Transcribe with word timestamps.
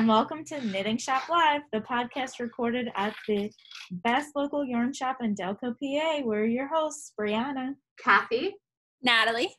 and 0.00 0.08
welcome 0.08 0.42
to 0.42 0.58
Knitting 0.64 0.96
Shop 0.96 1.28
Live, 1.28 1.60
the 1.74 1.80
podcast 1.80 2.40
recorded 2.40 2.88
at 2.96 3.14
the 3.28 3.50
best 3.90 4.30
local 4.34 4.64
yarn 4.64 4.94
shop 4.94 5.18
in 5.20 5.34
Delco, 5.34 5.74
PA. 5.74 6.22
We're 6.24 6.46
your 6.46 6.68
hosts, 6.68 7.12
Brianna, 7.20 7.74
Kathy, 8.02 8.54
Natalie, 9.02 9.54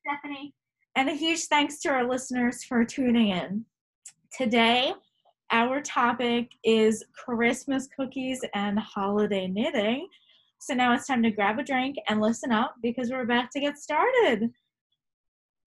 Stephanie. 0.00 0.54
and 0.96 1.10
a 1.10 1.12
huge 1.12 1.44
thanks 1.48 1.78
to 1.80 1.90
our 1.90 2.08
listeners 2.08 2.64
for 2.64 2.86
tuning 2.86 3.28
in. 3.28 3.66
Today, 4.34 4.94
our 5.50 5.82
topic 5.82 6.52
is 6.64 7.04
Christmas 7.14 7.86
cookies 7.94 8.42
and 8.54 8.78
holiday 8.78 9.46
knitting. 9.46 10.08
So 10.58 10.72
now 10.72 10.94
it's 10.94 11.06
time 11.06 11.22
to 11.22 11.30
grab 11.30 11.58
a 11.58 11.62
drink 11.62 11.96
and 12.08 12.22
listen 12.22 12.50
up 12.50 12.76
because 12.82 13.10
we're 13.10 13.24
about 13.24 13.50
to 13.50 13.60
get 13.60 13.76
started. 13.76 14.48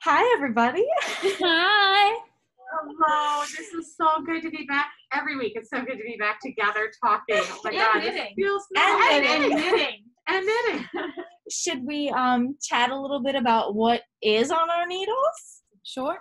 Hi, 0.02 0.33
everybody. 0.35 0.88
Hi. 0.97 2.28
Hello, 2.71 3.41
this 3.57 3.73
is 3.73 3.95
so 3.97 4.21
good 4.25 4.41
to 4.43 4.49
be 4.51 4.63
back 4.65 4.91
every 5.11 5.37
week. 5.37 5.53
It's 5.55 5.69
so 5.71 5.79
good 5.81 5.97
to 5.97 6.03
be 6.03 6.17
back 6.19 6.39
together 6.39 6.91
talking. 7.03 7.37
Oh 7.39 7.61
my 7.63 7.71
And 7.71 7.79
god, 7.79 8.01
this 8.03 8.13
knitting. 8.15 8.33
feels 8.35 8.63
And 8.75 8.99
nice. 8.99 9.21
knitting. 9.39 9.57
knitting. 9.57 10.03
and 10.27 10.45
knitting. 10.45 10.85
Should 11.51 11.83
we 11.85 12.09
um 12.09 12.55
chat 12.61 12.91
a 12.91 12.99
little 12.99 13.21
bit 13.23 13.35
about 13.35 13.73
what 13.73 14.01
is 14.21 14.51
on 14.51 14.69
our 14.69 14.85
needles? 14.85 15.63
Sure. 15.83 16.17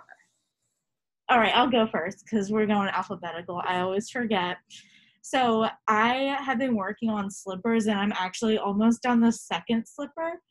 All 1.29 1.37
right, 1.37 1.55
I'll 1.55 1.69
go 1.69 1.85
first 1.85 2.25
because 2.25 2.51
we're 2.51 2.65
going 2.65 2.89
alphabetical. 2.89 3.61
I 3.63 3.81
always 3.81 4.09
forget. 4.09 4.57
So 5.21 5.67
I 5.87 6.35
have 6.43 6.57
been 6.57 6.75
working 6.75 7.11
on 7.11 7.29
slippers 7.29 7.85
and 7.85 7.99
I'm 7.99 8.13
actually 8.13 8.57
almost 8.57 9.05
on 9.05 9.19
the 9.19 9.31
second 9.31 9.85
slipper. 9.87 10.41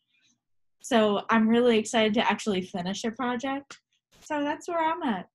So 0.81 1.23
I'm 1.31 1.49
really 1.49 1.79
excited 1.79 2.15
to 2.15 2.31
actually 2.31 2.63
finish 2.63 3.03
a 3.03 3.11
project. 3.11 3.79
So 4.21 4.45
that's 4.45 4.69
where 4.69 4.79
I'm 4.79 5.03
at. 5.03 5.27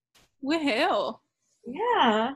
Woohoo. 0.43 1.19
Yeah. 1.65 2.33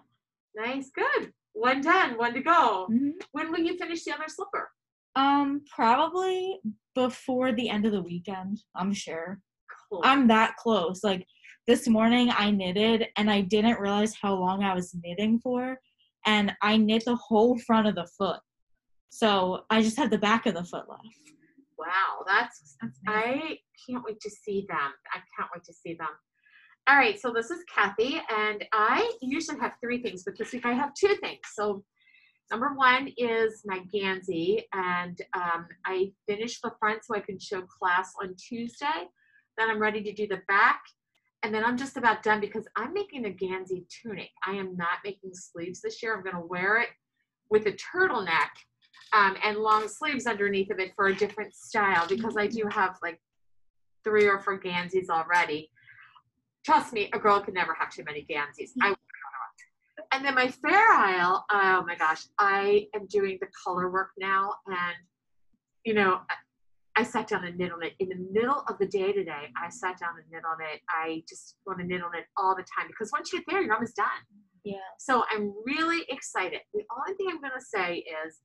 Nice, 0.55 0.89
good. 0.91 1.33
One 1.53 1.81
done, 1.81 2.17
one 2.17 2.33
to 2.33 2.41
go. 2.41 2.88
Mhm. 2.89 3.14
When 3.31 3.52
will 3.52 3.59
you 3.59 3.77
finish 3.77 4.03
the 4.03 4.14
other 4.14 4.27
slipper? 4.27 4.72
Um, 5.16 5.64
probably 5.69 6.59
before 6.95 7.52
the 7.52 7.69
end 7.69 7.86
of 7.86 7.91
the 7.91 8.02
weekend, 8.02 8.59
I'm 8.75 8.94
sure. 8.94 9.39
Cool. 9.89 10.02
I'm 10.03 10.27
that 10.27 10.55
close. 10.58 11.03
Like 11.03 11.25
this 11.66 11.88
morning 11.88 12.30
I 12.31 12.52
knitted 12.52 13.08
and 13.17 13.30
I 13.30 13.41
didn't 13.41 13.80
realize 13.80 14.16
how 14.21 14.36
long 14.36 14.64
I 14.64 14.73
was 14.73 14.95
knitting 15.03 15.39
for. 15.39 15.80
And 16.25 16.53
I 16.61 16.77
knit 16.77 17.05
the 17.05 17.16
whole 17.16 17.58
front 17.59 17.88
of 17.88 17.95
the 17.95 18.08
foot. 18.17 18.39
So 19.09 19.66
I 19.69 19.81
just 19.81 19.97
have 19.97 20.09
the 20.11 20.17
back 20.17 20.45
of 20.45 20.53
the 20.53 20.64
foot 20.64 20.88
left. 20.89 21.03
wow, 21.77 22.23
that's 22.27 22.75
That's. 22.81 22.99
I 23.08 23.59
can't 23.88 24.03
wait 24.03 24.19
to 24.21 24.30
see 24.30 24.66
them. 24.67 24.92
I 25.14 25.19
can't 25.36 25.49
wait 25.55 25.64
to 25.66 25.73
see 25.73 25.94
them. 25.94 26.09
All 26.89 26.95
right, 26.95 27.19
so 27.19 27.33
this 27.33 27.52
is 27.52 27.66
Kathy, 27.66 28.21
and 28.30 28.63
I 28.71 29.11
usually 29.21 29.59
have 29.59 29.73
three 29.81 30.02
things, 30.02 30.23
but 30.23 30.38
this 30.38 30.53
week 30.53 30.66
I 30.66 30.71
have 30.71 30.93
two 30.93 31.16
things. 31.19 31.41
So, 31.53 31.83
number 32.49 32.75
one 32.75 33.11
is 33.17 33.61
my 33.66 33.81
Gansey, 33.93 34.63
and 34.71 35.19
um, 35.33 35.67
I 35.85 36.13
finished 36.30 36.61
the 36.63 36.71
front 36.80 37.03
so 37.03 37.13
I 37.13 37.19
can 37.19 37.39
show 37.39 37.61
class 37.63 38.13
on 38.23 38.35
Tuesday. 38.35 39.09
Then 39.58 39.69
I'm 39.69 39.80
ready 39.80 40.02
to 40.02 40.13
do 40.13 40.27
the 40.27 40.39
back, 40.47 40.81
and 41.43 41.53
then 41.53 41.65
I'm 41.65 41.75
just 41.75 41.97
about 41.97 42.23
done 42.23 42.39
because 42.39 42.65
I'm 42.77 42.93
making 42.93 43.25
a 43.25 43.31
Gansey 43.31 43.85
tunic. 43.89 44.30
I 44.45 44.53
am 44.53 44.77
not 44.77 44.99
making 45.03 45.31
sleeves 45.33 45.81
this 45.81 46.02
year. 46.02 46.15
I'm 46.15 46.23
going 46.23 46.41
to 46.41 46.47
wear 46.47 46.77
it 46.77 46.89
with 47.49 47.67
a 47.67 47.73
turtleneck 47.73 48.52
um, 49.11 49.35
and 49.43 49.58
long 49.58 49.89
sleeves 49.89 50.25
underneath 50.25 50.71
of 50.71 50.80
it 50.80 50.93
for 50.95 51.08
a 51.08 51.15
different 51.15 51.53
style 51.53 52.08
because 52.08 52.38
I 52.38 52.47
do 52.47 52.63
have 52.71 52.97
like 53.03 53.19
three 54.05 54.25
or 54.25 54.39
four 54.39 54.58
Ganseys 54.58 55.09
already. 55.09 55.69
Trust 56.67 56.91
me, 56.91 57.09
a 57.13 57.17
girl 57.17 57.39
can 57.39 57.53
never 57.53 57.73
have 57.75 57.89
too 57.93 58.03
many 58.03 58.27
Ganseys. 58.29 58.71
I 58.81 58.93
and 60.11 60.25
then 60.25 60.36
my 60.36 60.49
Fair 60.49 60.92
Isle, 60.92 61.45
oh 61.49 61.83
my 61.87 61.95
gosh, 61.95 62.25
I 62.39 62.87
am 62.93 63.05
doing 63.08 63.37
the 63.39 63.47
color 63.64 63.89
work 63.89 64.09
now, 64.19 64.53
and 64.67 64.95
you 65.86 65.93
know, 65.93 66.19
I- 66.30 66.36
I 66.97 67.03
sat 67.03 67.27
down 67.27 67.45
and 67.45 67.58
knit 67.58 67.71
on 67.71 67.83
it 67.83 67.93
in 67.99 68.09
the 68.09 68.17
middle 68.17 68.65
of 68.67 68.77
the 68.80 68.86
day 68.86 69.14
today. 69.14 69.49
I 69.55 69.69
sat 69.69 69.97
down 69.97 70.17
and 70.17 70.30
knit 70.30 70.43
on 70.43 70.58
it. 70.61 70.81
I 70.89 71.23
just 71.30 71.55
want 71.65 71.80
to 71.80 71.86
knit 71.86 72.03
on 72.03 72.14
it 72.15 72.25
all 72.36 72.53
the 72.53 72.64
time 72.64 72.87
because 72.87 73.11
once 73.13 73.31
you 73.31 73.39
get 73.39 73.45
there, 73.47 73.61
you're 73.61 73.73
almost 73.73 73.95
done. 73.95 74.23
Yeah. 74.65 74.80
So 74.99 75.23
I'm 75.31 75.53
really 75.65 76.03
excited. 76.09 76.59
The 76.73 76.83
only 76.97 77.15
thing 77.15 77.27
I'm 77.30 77.39
going 77.39 77.53
to 77.58 77.63
say 77.63 78.03
is, 78.25 78.42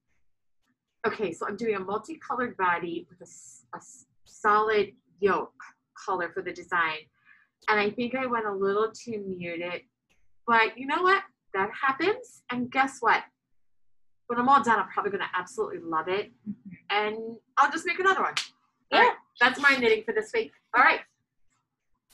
okay, 1.09 1.33
so 1.33 1.49
I'm 1.49 1.57
doing 1.57 1.75
a 1.75 1.81
multicolored 1.81 2.57
body 2.57 3.05
with 3.11 3.21
a, 3.27 3.77
a 3.77 3.81
solid 4.27 4.93
yoke 5.19 5.61
color 6.07 6.31
for 6.33 6.43
the 6.43 6.53
design. 6.53 6.99
And 7.69 7.79
I 7.79 7.91
think 7.91 8.15
I 8.15 8.27
went 8.27 8.47
a 8.47 8.53
little 8.53 8.91
too 8.93 9.23
muted. 9.27 9.83
But 10.47 10.77
you 10.77 10.87
know 10.87 11.03
what? 11.03 11.23
That 11.55 11.71
happens. 11.81 12.43
And 12.51 12.71
guess 12.71 12.99
what? 13.01 13.23
When 14.27 14.39
I'm 14.39 14.49
all 14.49 14.63
done, 14.63 14.79
I'm 14.79 14.89
probably 14.89 15.11
going 15.11 15.23
to 15.23 15.39
absolutely 15.39 15.79
love 15.79 16.09
it. 16.09 16.33
Mm-hmm. 16.49 16.71
And 16.91 17.37
I'll 17.59 17.71
just 17.71 17.87
make 17.87 17.99
another 17.99 18.23
one. 18.23 18.35
All 18.93 19.01
right, 19.01 19.15
that's 19.41 19.59
my 19.61 19.77
knitting 19.77 20.05
for 20.05 20.13
this 20.13 20.31
week. 20.35 20.53
All 20.77 20.83
right. 20.83 21.01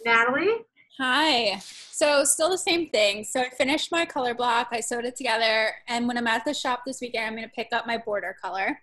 Natalie? 0.05 0.65
Hi. 1.01 1.59
So 1.61 2.25
still 2.25 2.51
the 2.51 2.59
same 2.59 2.89
thing. 2.91 3.25
So 3.25 3.41
I 3.41 3.51
finished 3.51 3.91
my 3.91 4.05
color 4.05 4.35
block. 4.35 4.69
I 4.71 4.81
sewed 4.81 5.05
it 5.05 5.17
together. 5.17 5.73
And 5.89 6.07
when 6.07 6.17
I'm 6.17 6.27
at 6.27 6.45
the 6.45 6.55
shop 6.55 6.83
this 6.87 7.01
weekend, 7.01 7.27
I'm 7.27 7.37
going 7.37 7.49
to 7.49 7.55
pick 7.55 7.69
up 7.73 7.87
my 7.87 7.99
border 7.99 8.37
color. 8.41 8.81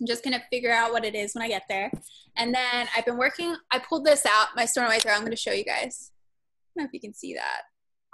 I'm 0.00 0.06
just 0.06 0.22
going 0.22 0.34
to 0.34 0.42
figure 0.50 0.72
out 0.72 0.92
what 0.92 1.04
it 1.04 1.14
is 1.14 1.34
when 1.34 1.42
I 1.42 1.48
get 1.48 1.64
there. 1.68 1.90
And 2.36 2.54
then 2.54 2.86
I've 2.96 3.04
been 3.04 3.16
working, 3.16 3.54
I 3.70 3.78
pulled 3.78 4.04
this 4.04 4.24
out, 4.26 4.48
my 4.54 4.66
throw. 4.66 4.84
I'm 4.84 5.20
going 5.20 5.30
to 5.30 5.36
show 5.36 5.52
you 5.52 5.64
guys. 5.64 6.12
I 6.12 6.80
don't 6.80 6.84
know 6.84 6.88
if 6.88 6.92
you 6.92 7.00
can 7.00 7.14
see 7.14 7.34
that. 7.34 7.62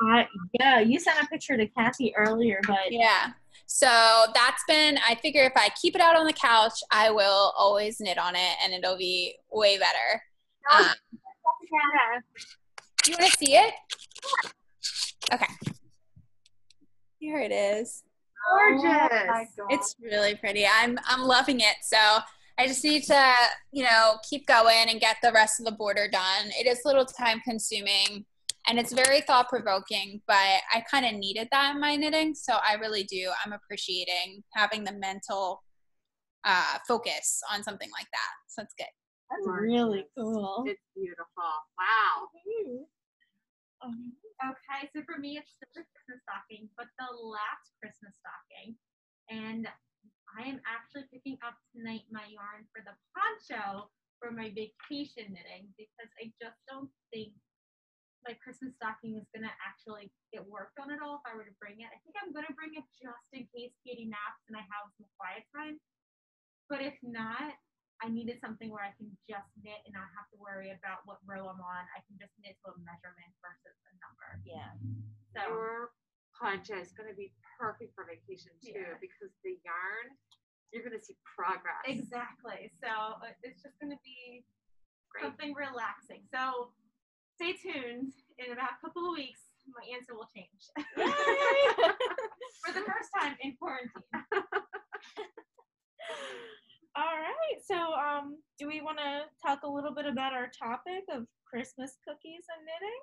I, 0.00 0.26
yeah, 0.58 0.80
you 0.80 0.98
sent 0.98 1.22
a 1.22 1.26
picture 1.26 1.56
to 1.56 1.66
Kathy 1.68 2.14
earlier, 2.16 2.60
but 2.66 2.90
Yeah. 2.90 3.32
So 3.66 3.86
that's 4.34 4.62
been, 4.68 4.98
I 5.06 5.14
figure 5.16 5.44
if 5.44 5.52
I 5.56 5.70
keep 5.80 5.94
it 5.94 6.00
out 6.00 6.16
on 6.16 6.26
the 6.26 6.32
couch, 6.32 6.80
I 6.90 7.10
will 7.10 7.52
always 7.56 8.00
knit 8.00 8.18
on 8.18 8.34
it 8.34 8.56
and 8.62 8.72
it'll 8.72 8.98
be 8.98 9.36
way 9.50 9.78
better. 9.78 10.22
Um, 10.72 10.86
do 13.02 13.10
you 13.12 13.16
want 13.18 13.32
to 13.32 13.38
see 13.38 13.56
it? 13.56 13.74
Okay. 15.32 15.46
Here 17.18 17.38
it 17.38 17.52
is. 17.52 18.02
Gorgeous. 18.50 19.48
It's 19.70 19.96
really 20.00 20.34
pretty. 20.34 20.66
I'm 20.66 20.98
I'm 21.06 21.22
loving 21.22 21.60
it. 21.60 21.76
So 21.82 21.98
I 22.58 22.66
just 22.66 22.84
need 22.84 23.04
to, 23.04 23.34
you 23.72 23.82
know, 23.82 24.18
keep 24.28 24.46
going 24.46 24.88
and 24.88 25.00
get 25.00 25.16
the 25.22 25.32
rest 25.32 25.60
of 25.60 25.66
the 25.66 25.72
border 25.72 26.08
done. 26.10 26.50
It 26.58 26.66
is 26.66 26.80
a 26.84 26.88
little 26.88 27.04
time 27.04 27.40
consuming 27.44 28.24
and 28.66 28.78
it's 28.78 28.92
very 28.92 29.20
thought 29.20 29.48
provoking, 29.48 30.22
but 30.26 30.36
I 30.36 30.82
kind 30.90 31.04
of 31.04 31.14
needed 31.14 31.48
that 31.52 31.74
in 31.74 31.80
my 31.80 31.96
knitting. 31.96 32.34
So 32.34 32.54
I 32.54 32.74
really 32.74 33.04
do. 33.04 33.30
I'm 33.44 33.52
appreciating 33.52 34.42
having 34.54 34.84
the 34.84 34.92
mental 34.92 35.62
uh, 36.44 36.78
focus 36.86 37.40
on 37.52 37.62
something 37.62 37.90
like 37.98 38.06
that. 38.12 38.32
So 38.48 38.62
that's 38.62 38.74
good. 38.78 38.86
that's 39.30 39.60
really 39.60 40.04
cool. 40.16 40.64
It's 40.66 40.80
beautiful. 40.94 41.26
Wow. 41.36 42.28
Um, 43.84 44.12
Okay, 44.42 44.90
so 44.90 44.98
for 45.06 45.16
me, 45.22 45.38
it's 45.38 45.54
the 45.62 45.70
Christmas 45.70 46.18
stocking, 46.26 46.66
but 46.74 46.90
the 46.98 47.06
last 47.06 47.70
Christmas 47.78 48.18
stocking. 48.18 48.74
And 49.30 49.70
I 50.34 50.50
am 50.50 50.58
actually 50.66 51.06
picking 51.14 51.38
up 51.46 51.54
tonight 51.70 52.02
my 52.10 52.26
yarn 52.26 52.66
for 52.74 52.82
the 52.82 52.98
poncho 53.14 53.86
for 54.18 54.34
my 54.34 54.50
vacation 54.50 55.30
knitting 55.30 55.70
because 55.78 56.10
I 56.18 56.34
just 56.42 56.58
don't 56.66 56.90
think 57.14 57.30
my 58.26 58.34
Christmas 58.42 58.74
stocking 58.74 59.20
is 59.20 59.28
going 59.30 59.46
to 59.46 59.54
actually 59.62 60.10
get 60.32 60.42
worked 60.48 60.80
on 60.80 60.90
at 60.90 60.98
all 60.98 61.20
if 61.20 61.24
I 61.28 61.36
were 61.36 61.46
to 61.46 61.60
bring 61.62 61.84
it. 61.84 61.92
I 61.92 62.00
think 62.02 62.16
I'm 62.18 62.34
going 62.34 62.48
to 62.48 62.56
bring 62.56 62.74
it 62.74 62.86
just 62.96 63.28
in 63.36 63.46
case 63.52 63.76
Katie 63.84 64.10
naps 64.10 64.42
and 64.50 64.58
I 64.58 64.64
have 64.66 64.90
some 64.96 65.06
quiet 65.20 65.46
time. 65.54 65.78
But 66.66 66.80
if 66.80 66.96
not, 67.04 67.54
I 68.04 68.12
needed 68.12 68.36
something 68.36 68.68
where 68.68 68.84
I 68.84 68.92
can 69.00 69.08
just 69.24 69.48
knit 69.64 69.80
and 69.88 69.96
not 69.96 70.12
have 70.12 70.28
to 70.28 70.36
worry 70.36 70.76
about 70.76 71.08
what 71.08 71.24
row 71.24 71.48
I'm 71.48 71.56
on. 71.64 71.88
I 71.96 72.04
can 72.04 72.20
just 72.20 72.36
knit 72.36 72.52
to 72.60 72.68
a 72.72 72.76
measurement 72.84 73.32
versus 73.40 73.72
a 73.88 73.92
number. 74.04 74.28
yeah. 74.44 74.76
So 75.32 75.40
Your 75.48 75.96
poncho 76.36 76.76
is 76.76 76.92
going 76.92 77.08
to 77.08 77.16
be 77.16 77.32
perfect 77.56 77.96
for 77.96 78.04
vacation 78.04 78.52
too 78.60 78.76
Yeah. 78.76 79.00
because 79.00 79.32
the 79.40 79.56
yarn, 79.64 80.12
you're 80.68 80.84
going 80.84 80.92
to 80.92 81.00
see 81.00 81.16
progress. 81.24 81.80
exactly. 81.88 82.68
So 82.76 82.92
uh, 83.24 83.32
it's 83.40 83.64
just 83.64 83.80
going 83.80 83.96
to 83.96 84.02
be 84.04 84.44
Great. 85.08 85.24
something 85.24 85.56
relaxing. 85.56 86.28
So 86.28 86.76
stay 87.40 87.56
tuned. 87.56 88.12
In 88.36 88.52
about 88.52 88.76
a 88.76 88.80
couple 88.84 89.08
of 89.08 89.16
weeks, 89.16 89.48
my 89.72 89.80
answer 89.96 90.12
will 90.12 90.28
change 90.28 90.68
for 92.60 92.70
the 92.76 92.84
first 92.84 93.08
time 93.16 93.32
in 93.40 93.56
quarantine. 93.56 94.04
Right. 97.50 97.60
So, 97.64 97.76
um, 97.76 98.38
do 98.58 98.66
we 98.66 98.80
want 98.80 98.98
to 98.98 99.22
talk 99.44 99.62
a 99.64 99.68
little 99.68 99.94
bit 99.94 100.06
about 100.06 100.32
our 100.32 100.48
topic 100.48 101.04
of 101.12 101.26
Christmas 101.48 101.96
cookies 102.06 102.44
and 102.56 102.64
knitting? 102.64 103.00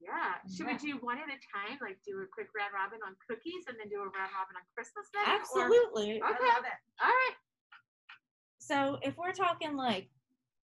Yeah. 0.00 0.34
Should 0.48 0.66
Yeah. 0.66 0.78
we 0.82 0.92
do 0.92 1.04
one 1.04 1.18
at 1.18 1.28
a 1.28 1.38
time? 1.52 1.78
Like 1.80 1.98
do 2.06 2.20
a 2.20 2.26
quick 2.32 2.48
round 2.56 2.72
robin 2.74 3.00
on 3.06 3.16
cookies 3.28 3.64
and 3.68 3.76
then 3.78 3.88
do 3.88 3.96
a 3.96 4.08
round 4.08 4.32
robin 4.32 4.56
on 4.56 4.62
Christmas 4.74 5.06
knitting? 5.14 5.32
Or- 5.32 5.40
Absolutely. 5.40 6.22
I 6.22 6.30
Okay. 6.30 6.46
love 6.46 6.64
it. 6.64 6.78
All 7.02 7.08
right. 7.08 7.36
So, 8.58 8.98
if 9.02 9.16
we're 9.16 9.32
talking 9.32 9.76
like 9.76 10.10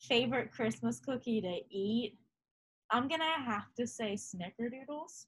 favorite 0.01 0.51
Christmas 0.51 0.99
cookie 0.99 1.41
to 1.41 1.61
eat, 1.69 2.17
I'm 2.91 3.07
gonna 3.07 3.41
have 3.43 3.73
to 3.75 3.87
say 3.87 4.13
snickerdoodles. 4.15 5.27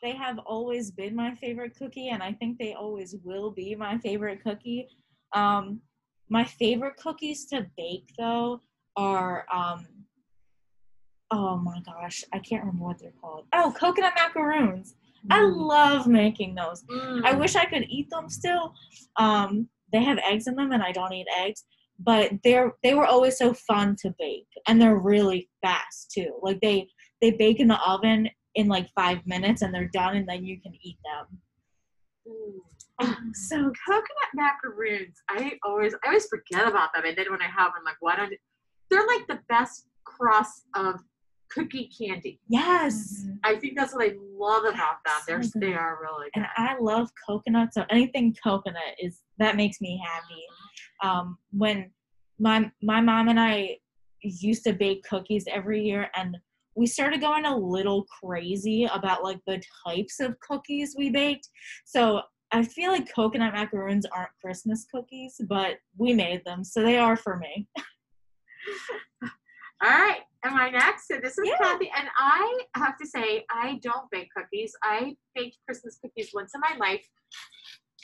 they 0.00 0.12
have 0.14 0.38
always 0.46 0.92
been 0.92 1.12
my 1.16 1.34
favorite 1.34 1.74
cookie, 1.76 2.10
and 2.10 2.22
I 2.22 2.32
think 2.32 2.56
they 2.56 2.72
always 2.74 3.16
will 3.24 3.50
be 3.50 3.74
my 3.74 3.98
favorite 3.98 4.40
cookie. 4.44 4.86
Um, 5.32 5.82
my 6.28 6.44
favorite 6.44 6.96
cookies 6.96 7.46
to 7.46 7.66
bake 7.76 8.12
though 8.18 8.60
are 8.96 9.46
um, 9.52 9.86
oh 11.30 11.56
my 11.58 11.80
gosh, 11.84 12.24
I 12.32 12.38
can't 12.38 12.64
remember 12.64 12.84
what 12.86 12.98
they're 12.98 13.12
called. 13.20 13.46
Oh, 13.52 13.72
coconut 13.78 14.14
macaroons. 14.16 14.94
I 15.30 15.40
Mm. 15.40 15.56
love 15.68 16.06
making 16.06 16.54
those. 16.54 16.84
I 16.90 16.94
Mm. 17.34 17.38
wish 17.40 17.56
I 17.56 17.64
could 17.66 17.84
eat 17.88 18.08
them 18.10 18.28
still. 18.28 18.72
Um, 19.16 19.68
they 19.92 20.02
have 20.04 20.18
eggs 20.18 20.46
in 20.46 20.54
them, 20.54 20.72
and 20.72 20.82
I 20.82 20.92
don't 20.92 21.12
eat 21.12 21.26
eggs. 21.36 21.64
But 21.98 22.32
they're 22.44 22.74
they 22.84 22.94
were 22.94 23.06
always 23.06 23.36
so 23.36 23.52
fun 23.52 23.96
to 24.02 24.14
bake, 24.18 24.46
and 24.68 24.80
they're 24.80 24.98
really 24.98 25.50
fast 25.62 26.10
too. 26.12 26.38
Like 26.42 26.60
they 26.60 26.88
they 27.20 27.32
bake 27.32 27.58
in 27.58 27.66
the 27.68 27.80
oven 27.84 28.28
in 28.54 28.68
like 28.68 28.88
five 28.94 29.26
minutes, 29.26 29.62
and 29.62 29.74
they're 29.74 29.88
done, 29.88 30.16
and 30.16 30.28
then 30.28 30.44
you 30.44 30.60
can 30.60 30.74
eat 30.80 30.98
them. 31.04 31.40
Mm. 32.26 32.60
So 33.32 33.56
coconut 33.86 34.32
macaroons. 34.34 35.22
I 35.28 35.52
always 35.64 35.94
I 36.04 36.08
always 36.08 36.26
forget 36.26 36.66
about 36.66 36.92
them, 36.92 37.04
and 37.06 37.16
then 37.16 37.26
when 37.30 37.40
I 37.40 37.46
have 37.46 37.68
them, 37.72 37.74
I'm 37.80 37.84
like, 37.84 37.96
why 38.00 38.16
don't? 38.16 38.32
They're 38.90 39.06
like 39.06 39.26
the 39.28 39.40
best 39.48 39.86
crust 40.04 40.64
of 40.74 41.00
cookie 41.50 41.90
candy. 41.98 42.40
yes, 42.48 43.24
I 43.44 43.56
think 43.56 43.76
that's 43.78 43.94
what 43.94 44.04
I 44.10 44.14
love 44.36 44.64
about 44.64 44.96
them. 45.06 45.14
They're 45.26 45.42
So 45.42 45.58
they 45.58 45.74
are 45.74 45.98
really 46.02 46.26
good. 46.34 46.42
and 46.42 46.46
I 46.56 46.76
love 46.80 47.10
coconut. 47.26 47.72
So 47.72 47.84
anything 47.90 48.34
coconut 48.42 48.94
is 49.00 49.22
that 49.38 49.56
makes 49.56 49.80
me 49.80 50.02
happy. 50.04 50.42
um, 51.02 51.38
when 51.52 51.90
my 52.38 52.70
my 52.82 53.00
mom 53.00 53.28
and 53.28 53.38
I 53.38 53.76
used 54.22 54.64
to 54.64 54.72
bake 54.72 55.04
cookies 55.08 55.44
every 55.48 55.82
year, 55.84 56.10
and 56.16 56.36
we 56.74 56.86
started 56.86 57.20
going 57.20 57.44
a 57.44 57.56
little 57.56 58.04
crazy 58.22 58.84
about 58.92 59.22
like 59.22 59.38
the 59.46 59.62
types 59.86 60.18
of 60.20 60.38
cookies 60.40 60.94
we 60.98 61.10
baked. 61.10 61.48
So 61.84 62.22
I 62.50 62.62
feel 62.62 62.92
like 62.92 63.12
coconut 63.12 63.54
macaroons 63.54 64.06
aren't 64.06 64.30
Christmas 64.42 64.86
cookies, 64.90 65.40
but 65.48 65.76
we 65.96 66.14
made 66.14 66.44
them, 66.44 66.64
so 66.64 66.82
they 66.82 66.98
are 66.98 67.16
for 67.16 67.36
me. 67.36 67.68
All 69.80 69.90
right, 69.90 70.22
am 70.44 70.56
I 70.56 70.70
next? 70.70 71.06
So 71.08 71.18
this 71.22 71.38
is 71.38 71.46
Yeah. 71.46 71.58
Kathy, 71.58 71.90
and 71.96 72.08
I 72.16 72.62
have 72.74 72.98
to 72.98 73.06
say 73.06 73.44
I 73.50 73.78
don't 73.82 74.10
bake 74.10 74.28
cookies. 74.36 74.74
I 74.82 75.16
baked 75.34 75.58
Christmas 75.66 75.98
cookies 76.02 76.30
once 76.34 76.52
in 76.54 76.60
my 76.60 76.76
life, 76.84 77.06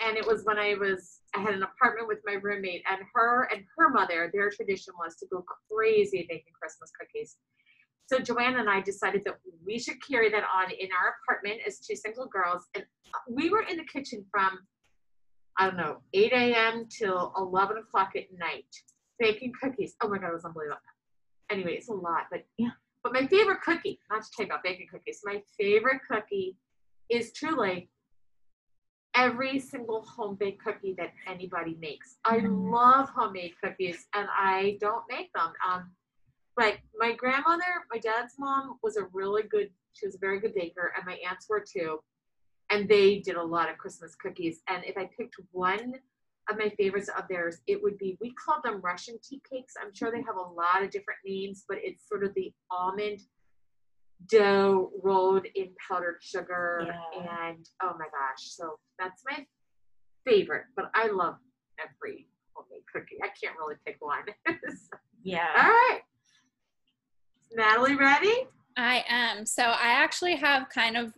and 0.05 0.17
it 0.17 0.27
was 0.27 0.45
when 0.45 0.59
I 0.59 0.75
was 0.75 1.21
I 1.35 1.41
had 1.41 1.55
an 1.55 1.63
apartment 1.63 2.07
with 2.07 2.21
my 2.25 2.35
roommate, 2.35 2.83
and 2.89 3.01
her 3.15 3.49
and 3.51 3.65
her 3.77 3.89
mother. 3.91 4.31
Their 4.33 4.51
tradition 4.51 4.95
was 4.99 5.17
to 5.17 5.27
go 5.33 5.45
crazy 5.71 6.27
baking 6.29 6.53
Christmas 6.61 6.93
cookies. 7.01 7.39
So 8.07 8.19
Joanna 8.19 8.59
and 8.61 8.69
I 8.71 8.81
decided 8.81 9.23
that 9.25 9.39
we 9.67 9.79
should 9.79 9.97
carry 10.07 10.31
that 10.31 10.45
on 10.55 10.71
in 10.71 10.89
our 10.93 11.15
apartment 11.23 11.61
as 11.67 11.79
two 11.79 11.97
single 11.97 12.27
girls, 12.27 12.67
and 12.75 12.85
we 13.29 13.49
were 13.51 13.63
in 13.63 13.77
the 13.77 13.85
kitchen 13.85 14.25
from 14.31 14.59
I 15.57 15.67
don't 15.67 15.77
know 15.77 15.99
8 16.13 16.33
a.m. 16.33 16.87
till 16.91 17.33
11 17.37 17.77
o'clock 17.79 18.11
at 18.17 18.25
night 18.37 18.67
baking 19.21 19.53
cookies. 19.63 19.95
Oh 20.03 20.09
my 20.09 20.19
god, 20.19 20.31
it 20.31 20.35
was 20.35 20.45
unbelievable 20.45 20.81
anyway, 21.51 21.75
it's 21.75 21.89
a 21.89 21.93
lot, 21.95 22.25
but 22.31 22.45
Yeah. 22.59 22.71
But 23.03 23.13
my 23.13 23.27
favorite 23.27 23.61
cookie, 23.61 24.01
not 24.11 24.23
to 24.23 24.31
take 24.37 24.51
out 24.51 24.63
baking 24.65 24.89
cookies, 24.91 25.21
my 25.25 25.43
favorite 25.59 26.01
cookie 26.11 26.57
is 27.11 27.33
truly 27.33 27.91
every 29.15 29.59
single 29.59 30.03
home 30.07 30.37
baked 30.37 30.65
cookie 30.65 30.95
that 30.99 31.13
anybody 31.27 31.77
makes. 31.81 32.17
I 32.25 32.39
Mm. 32.39 32.73
love 32.73 33.11
homemade 33.11 33.55
cookies, 33.63 34.09
and 34.15 34.29
I 34.31 34.79
don't 34.81 35.05
make 35.09 35.33
them. 35.35 35.53
Um, 35.67 35.95
but 36.57 36.75
my 36.99 37.13
grandmother, 37.13 37.85
my 37.93 37.99
dad's 37.99 38.35
mom, 38.39 38.79
was 38.83 38.97
a 38.97 39.07
really 39.13 39.43
good. 39.43 39.71
She 39.93 40.07
was 40.07 40.15
a 40.15 40.19
very 40.19 40.41
good 40.41 40.55
baker, 40.55 40.93
and 40.97 41.07
my 41.07 41.19
aunts 41.29 41.47
were 41.49 41.65
too. 41.67 41.99
And 42.71 42.89
they 42.89 43.19
did 43.19 43.37
a 43.37 43.43
lot 43.43 43.71
of 43.71 43.79
Christmas 43.79 44.15
cookies. 44.15 44.63
And 44.69 44.85
if 44.85 44.97
I 44.97 45.09
picked 45.17 45.37
one 45.53 45.95
of 46.51 46.59
my 46.59 46.71
favorites 46.71 47.11
of 47.17 47.25
theirs, 47.29 47.59
it 47.67 47.83
would 47.83 47.99
be 47.99 48.17
we 48.21 48.33
call 48.35 48.61
them 48.63 48.81
Russian 48.83 49.17
tea 49.23 49.43
cakes. 49.51 49.75
I'm 49.81 49.95
sure 49.95 50.11
they 50.11 50.19
mm-hmm. 50.19 50.27
have 50.27 50.37
a 50.37 50.53
lot 50.53 50.83
of 50.83 50.91
different 50.91 51.21
names, 51.25 51.65
but 51.69 51.79
it's 51.83 52.09
sort 52.09 52.25
of 52.25 52.35
the 52.35 52.53
almond 52.71 53.21
dough 54.27 54.91
rolled 55.03 55.47
in 55.55 55.71
powdered 55.89 56.19
sugar. 56.21 56.87
Yeah. 56.87 57.49
And 57.49 57.69
oh 57.83 57.95
my 57.99 58.07
gosh, 58.07 58.39
so 58.39 58.79
that's 58.99 59.23
my 59.29 59.45
favorite. 60.25 60.65
But 60.77 60.91
I 60.95 61.09
love 61.09 61.37
every 61.79 62.29
homemade 62.55 62.85
cookie. 62.93 63.19
I 63.23 63.29
can't 63.29 63.57
really 63.59 63.77
pick 63.87 63.97
one. 64.01 64.25
All 64.49 64.55
Yeah. 65.23 65.69
right. 65.69 66.01
Natalie, 67.53 67.97
ready? 67.97 68.47
I 68.77 69.05
am. 69.09 69.47
So 69.47 69.63
I 69.63 69.89
actually 69.89 70.37
have 70.37 70.69
kind 70.69 70.97
of, 70.97 71.09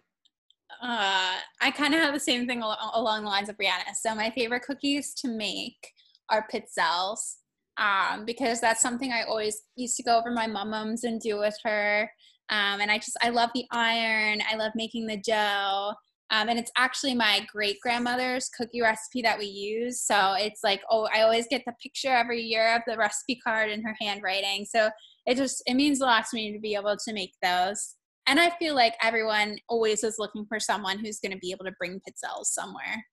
uh, 0.83 1.37
I 1.61 1.71
kind 1.75 1.95
of 1.95 2.01
have 2.01 2.15
the 2.15 2.21
same 2.21 2.47
thing 2.47 2.61
al- 2.61 2.93
along 2.95 3.23
the 3.25 3.31
lines 3.31 3.49
of 3.49 3.57
Brianna. 3.57 3.95
So 3.95 4.15
my 4.15 4.31
favorite 4.31 4.63
cookies 4.63 5.15
to 5.15 5.29
make 5.29 5.93
are 6.31 6.47
pizzelles, 6.53 7.37
um, 7.79 8.25
because 8.25 8.61
that's 8.61 8.83
something 8.83 9.13
I 9.13 9.23
always 9.23 9.63
used 9.77 9.97
to 9.97 10.03
go 10.03 10.19
over 10.19 10.31
my 10.31 10.47
mom's 10.47 11.05
and 11.05 11.21
do 11.21 11.39
with 11.39 11.57
her. 11.65 12.11
Um, 12.51 12.81
and 12.81 12.91
I 12.91 12.99
just, 12.99 13.17
I 13.23 13.31
love 13.31 13.51
the 13.55 13.65
iron. 13.73 14.41
I 14.51 14.57
love 14.57 14.73
making 14.75 15.07
the 15.07 15.17
dough. 15.17 15.95
Um, 16.31 16.49
and 16.49 16.59
it's 16.59 16.73
actually 16.77 17.15
my 17.15 17.47
great 17.53 17.79
grandmother's 17.81 18.49
cookie 18.49 18.83
recipe 18.83 19.23
that 19.23 19.39
we 19.39 19.47
use. 19.47 20.01
So 20.03 20.35
it's 20.37 20.65
like, 20.65 20.83
oh, 20.91 21.09
I 21.15 21.23
always 21.23 21.47
get 21.49 21.63
the 21.67 21.73
picture 21.81 22.09
every 22.13 22.43
year 22.43 22.75
of 22.75 22.83
the 22.87 22.97
recipe 22.97 23.37
card 23.37 23.71
in 23.71 23.83
her 23.85 23.95
handwriting. 24.01 24.65
So 24.65 24.91
it 25.27 25.37
just 25.37 25.63
it 25.67 25.75
means 25.75 26.01
a 26.01 26.05
lot 26.05 26.25
to 26.31 26.37
me 26.37 26.53
to 26.53 26.59
be 26.59 26.75
able 26.75 26.97
to 26.97 27.13
make 27.13 27.33
those. 27.43 27.95
And 28.29 28.41
i 28.41 28.51
feel 28.59 28.75
like 28.75 28.95
everyone 29.03 29.57
always 29.69 30.03
is 30.03 30.17
looking 30.19 30.47
for 30.47 30.59
someone 30.59 30.99
who's 30.99 31.21
going 31.21 31.33
to 31.33 31.39
be 31.39 31.53
able 31.53 31.65
to 31.65 31.75
bring 31.79 32.01
pizzelles 32.01 32.47
somewhere. 32.47 33.05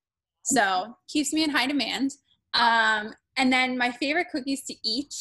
So 0.43 0.95
keeps 1.07 1.33
me 1.33 1.43
in 1.43 1.49
high 1.49 1.67
demand. 1.67 2.11
Um, 2.53 3.13
and 3.37 3.51
then 3.51 3.77
my 3.77 3.91
favorite 3.91 4.27
cookies 4.31 4.63
to 4.65 4.75
eat 4.83 5.13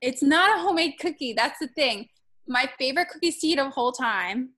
it's 0.00 0.22
not 0.22 0.56
a 0.56 0.62
homemade 0.62 0.94
cookie 1.00 1.32
that's 1.32 1.58
the 1.58 1.68
thing. 1.68 2.08
My 2.46 2.70
favorite 2.78 3.08
cookies 3.08 3.40
to 3.40 3.46
eat 3.46 3.58
of 3.58 3.72
whole 3.72 3.92
time 3.92 4.50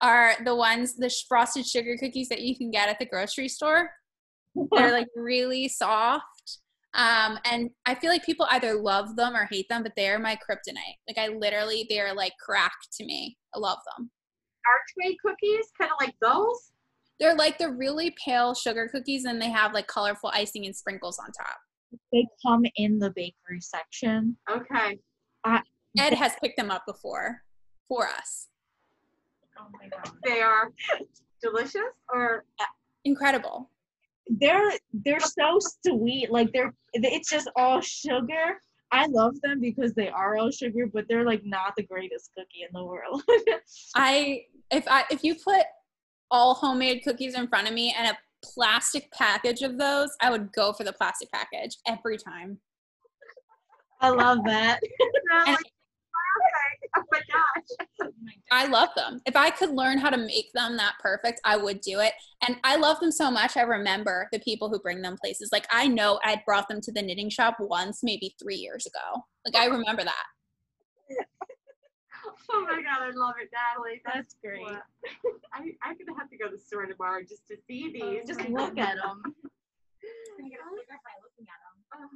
are 0.00 0.34
the 0.44 0.54
ones 0.54 0.96
the 0.96 1.12
frosted 1.28 1.66
sugar 1.66 1.96
cookies 1.98 2.28
that 2.28 2.42
you 2.42 2.56
can 2.56 2.70
get 2.70 2.88
at 2.88 2.98
the 2.98 3.06
grocery 3.06 3.48
store. 3.48 3.90
They're 4.72 4.92
like 4.92 5.08
really 5.16 5.68
soft 5.68 6.24
um, 6.94 7.38
and 7.44 7.70
I 7.86 7.94
feel 7.94 8.10
like 8.10 8.24
people 8.24 8.46
either 8.50 8.74
love 8.74 9.16
them 9.16 9.34
or 9.34 9.48
hate 9.50 9.68
them, 9.68 9.82
but 9.82 9.92
they're 9.96 10.18
my 10.18 10.36
kryptonite. 10.36 10.96
Like 11.08 11.18
I 11.18 11.28
literally, 11.28 11.86
they're 11.88 12.14
like 12.14 12.32
crack 12.44 12.72
to 12.98 13.04
me. 13.04 13.36
I 13.54 13.58
love 13.58 13.78
them. 13.96 14.10
Archway 14.64 15.16
cookies, 15.24 15.66
kind 15.78 15.90
of 15.90 15.96
like 16.00 16.14
those. 16.22 16.70
They're 17.20 17.34
like 17.36 17.58
the 17.58 17.70
really 17.70 18.14
pale 18.24 18.54
sugar 18.54 18.88
cookies, 18.92 19.24
and 19.24 19.40
they 19.40 19.50
have 19.50 19.74
like 19.74 19.86
colorful 19.86 20.30
icing 20.32 20.66
and 20.66 20.74
sprinkles 20.74 21.18
on 21.18 21.26
top. 21.32 21.58
They 22.12 22.26
come 22.44 22.64
in 22.76 22.98
the 22.98 23.10
bakery 23.10 23.60
section. 23.60 24.36
Okay. 24.50 24.98
Ed 25.98 26.14
has 26.14 26.32
picked 26.42 26.56
them 26.56 26.70
up 26.70 26.84
before 26.86 27.42
for 27.88 28.08
us. 28.08 28.48
Oh 29.58 29.66
my 29.72 29.88
god. 29.88 30.12
They 30.24 30.40
are 30.40 30.72
delicious 31.40 31.82
or 32.12 32.44
Incredible. 33.04 33.70
They're 34.26 34.72
they're 34.92 35.20
so 35.20 35.58
sweet. 35.86 36.30
Like 36.30 36.52
they're 36.52 36.74
it's 36.92 37.30
just 37.30 37.50
all 37.56 37.80
sugar. 37.80 38.60
I 38.92 39.06
love 39.06 39.34
them 39.42 39.60
because 39.60 39.92
they 39.94 40.08
are 40.08 40.36
all 40.36 40.50
sugar 40.50 40.86
but 40.92 41.06
they're 41.08 41.24
like 41.24 41.42
not 41.44 41.74
the 41.76 41.82
greatest 41.82 42.30
cookie 42.36 42.62
in 42.62 42.68
the 42.72 42.84
world. 42.84 43.22
I 43.96 44.42
if 44.70 44.84
I 44.88 45.04
if 45.10 45.24
you 45.24 45.34
put 45.34 45.64
all 46.30 46.54
homemade 46.54 47.02
cookies 47.04 47.34
in 47.34 47.48
front 47.48 47.68
of 47.68 47.74
me 47.74 47.94
and 47.96 48.08
a 48.08 48.18
plastic 48.44 49.10
package 49.12 49.62
of 49.62 49.78
those, 49.78 50.10
I 50.20 50.30
would 50.30 50.52
go 50.52 50.72
for 50.72 50.84
the 50.84 50.92
plastic 50.92 51.30
package 51.32 51.76
every 51.86 52.18
time. 52.18 52.58
i 54.00 54.10
love 54.10 54.38
that. 54.44 54.80
Natalie, 55.30 55.56
okay. 56.36 56.88
Oh 56.96 57.02
my 57.10 57.20
gosh. 57.32 57.88
Oh 58.02 58.10
my 58.22 58.32
god. 58.32 58.42
I 58.52 58.66
love 58.66 58.88
them. 58.96 59.20
If 59.26 59.36
I 59.36 59.50
could 59.50 59.70
learn 59.70 59.98
how 59.98 60.10
to 60.10 60.16
make 60.16 60.52
them 60.54 60.76
that 60.76 60.94
perfect, 61.00 61.40
I 61.44 61.56
would 61.56 61.80
do 61.80 62.00
it. 62.00 62.12
And 62.46 62.56
I 62.64 62.76
love 62.76 63.00
them 63.00 63.10
so 63.10 63.30
much. 63.30 63.56
I 63.56 63.62
remember 63.62 64.28
the 64.32 64.38
people 64.40 64.68
who 64.68 64.78
bring 64.80 65.02
them 65.02 65.16
places. 65.20 65.50
Like 65.52 65.66
I 65.70 65.86
know 65.86 66.20
I'd 66.24 66.44
brought 66.44 66.68
them 66.68 66.80
to 66.82 66.92
the 66.92 67.02
knitting 67.02 67.30
shop 67.30 67.56
once, 67.58 68.00
maybe 68.02 68.34
three 68.42 68.56
years 68.56 68.86
ago. 68.86 69.22
Like 69.46 69.56
I 69.56 69.66
remember 69.66 70.04
that. 70.04 70.24
Oh 72.52 72.60
my 72.60 72.82
god, 72.82 73.02
I 73.02 73.10
love 73.14 73.34
it, 73.40 73.48
Natalie. 73.52 74.02
that's 74.04 74.36
great 74.44 74.60
Wow. 74.60 74.78
I, 75.54 75.60
I'm 75.82 75.96
gonna 75.96 76.18
have 76.18 76.28
to 76.30 76.36
go 76.36 76.46
to 76.46 76.56
the 76.56 76.60
store 76.60 76.84
tomorrow 76.86 77.22
just 77.22 77.48
to 77.48 77.56
see 77.66 77.88
oh, 78.02 78.10
these. 78.10 78.28
just 78.28 78.48
look 78.50 78.78
at 78.78 78.96
them 78.96 79.22
I'm 80.34 80.50
gonna 80.50 80.50
get 80.50 80.60
a 80.60 80.98
by 81.00 81.14
looking 81.22 81.46
at 81.46 81.58
them. 81.62 82.10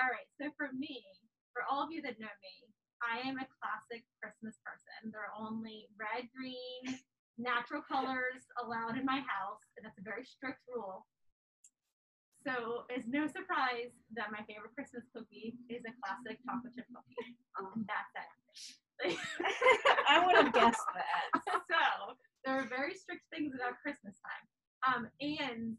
All 0.00 0.08
right, 0.08 0.28
so 0.40 0.48
for 0.56 0.72
me, 0.72 1.04
for 1.52 1.64
all 1.68 1.84
of 1.84 1.92
you 1.92 2.00
that 2.02 2.18
know 2.20 2.32
me, 2.40 2.54
I 3.04 3.20
am 3.28 3.36
a 3.36 3.46
classic 3.60 4.04
Christmas 4.20 4.56
person. 4.64 5.12
There 5.12 5.20
are 5.20 5.36
only 5.36 5.88
red, 5.96 6.28
green, 6.32 6.98
natural 7.36 7.84
colors 7.84 8.48
allowed 8.62 8.96
in 8.96 9.04
my 9.04 9.20
house, 9.24 9.60
and 9.76 9.84
that's 9.84 9.98
a 10.00 10.06
very 10.06 10.24
strict 10.24 10.64
rule. 10.68 11.04
So 12.46 12.86
it's 12.88 13.10
no 13.10 13.26
surprise 13.26 13.90
that 14.14 14.30
my 14.30 14.40
favorite 14.46 14.72
Christmas 14.78 15.04
cookie 15.10 15.58
is 15.68 15.82
a 15.82 15.92
classic 15.98 16.38
chocolate 16.46 16.72
chip 16.78 16.86
cookie. 16.94 17.34
Um, 17.58 17.84
that's 17.90 18.14
it. 18.14 18.30
I 20.08 20.24
would 20.24 20.36
have 20.36 20.54
guessed 20.54 20.88
that. 20.94 21.42
So 21.66 22.14
there 22.46 22.54
are 22.54 22.68
very 22.70 22.94
strict 22.94 23.26
things 23.34 23.52
about 23.52 23.82
Christmas 23.82 24.16
time. 24.22 24.46
Um, 24.86 25.02
and 25.18 25.74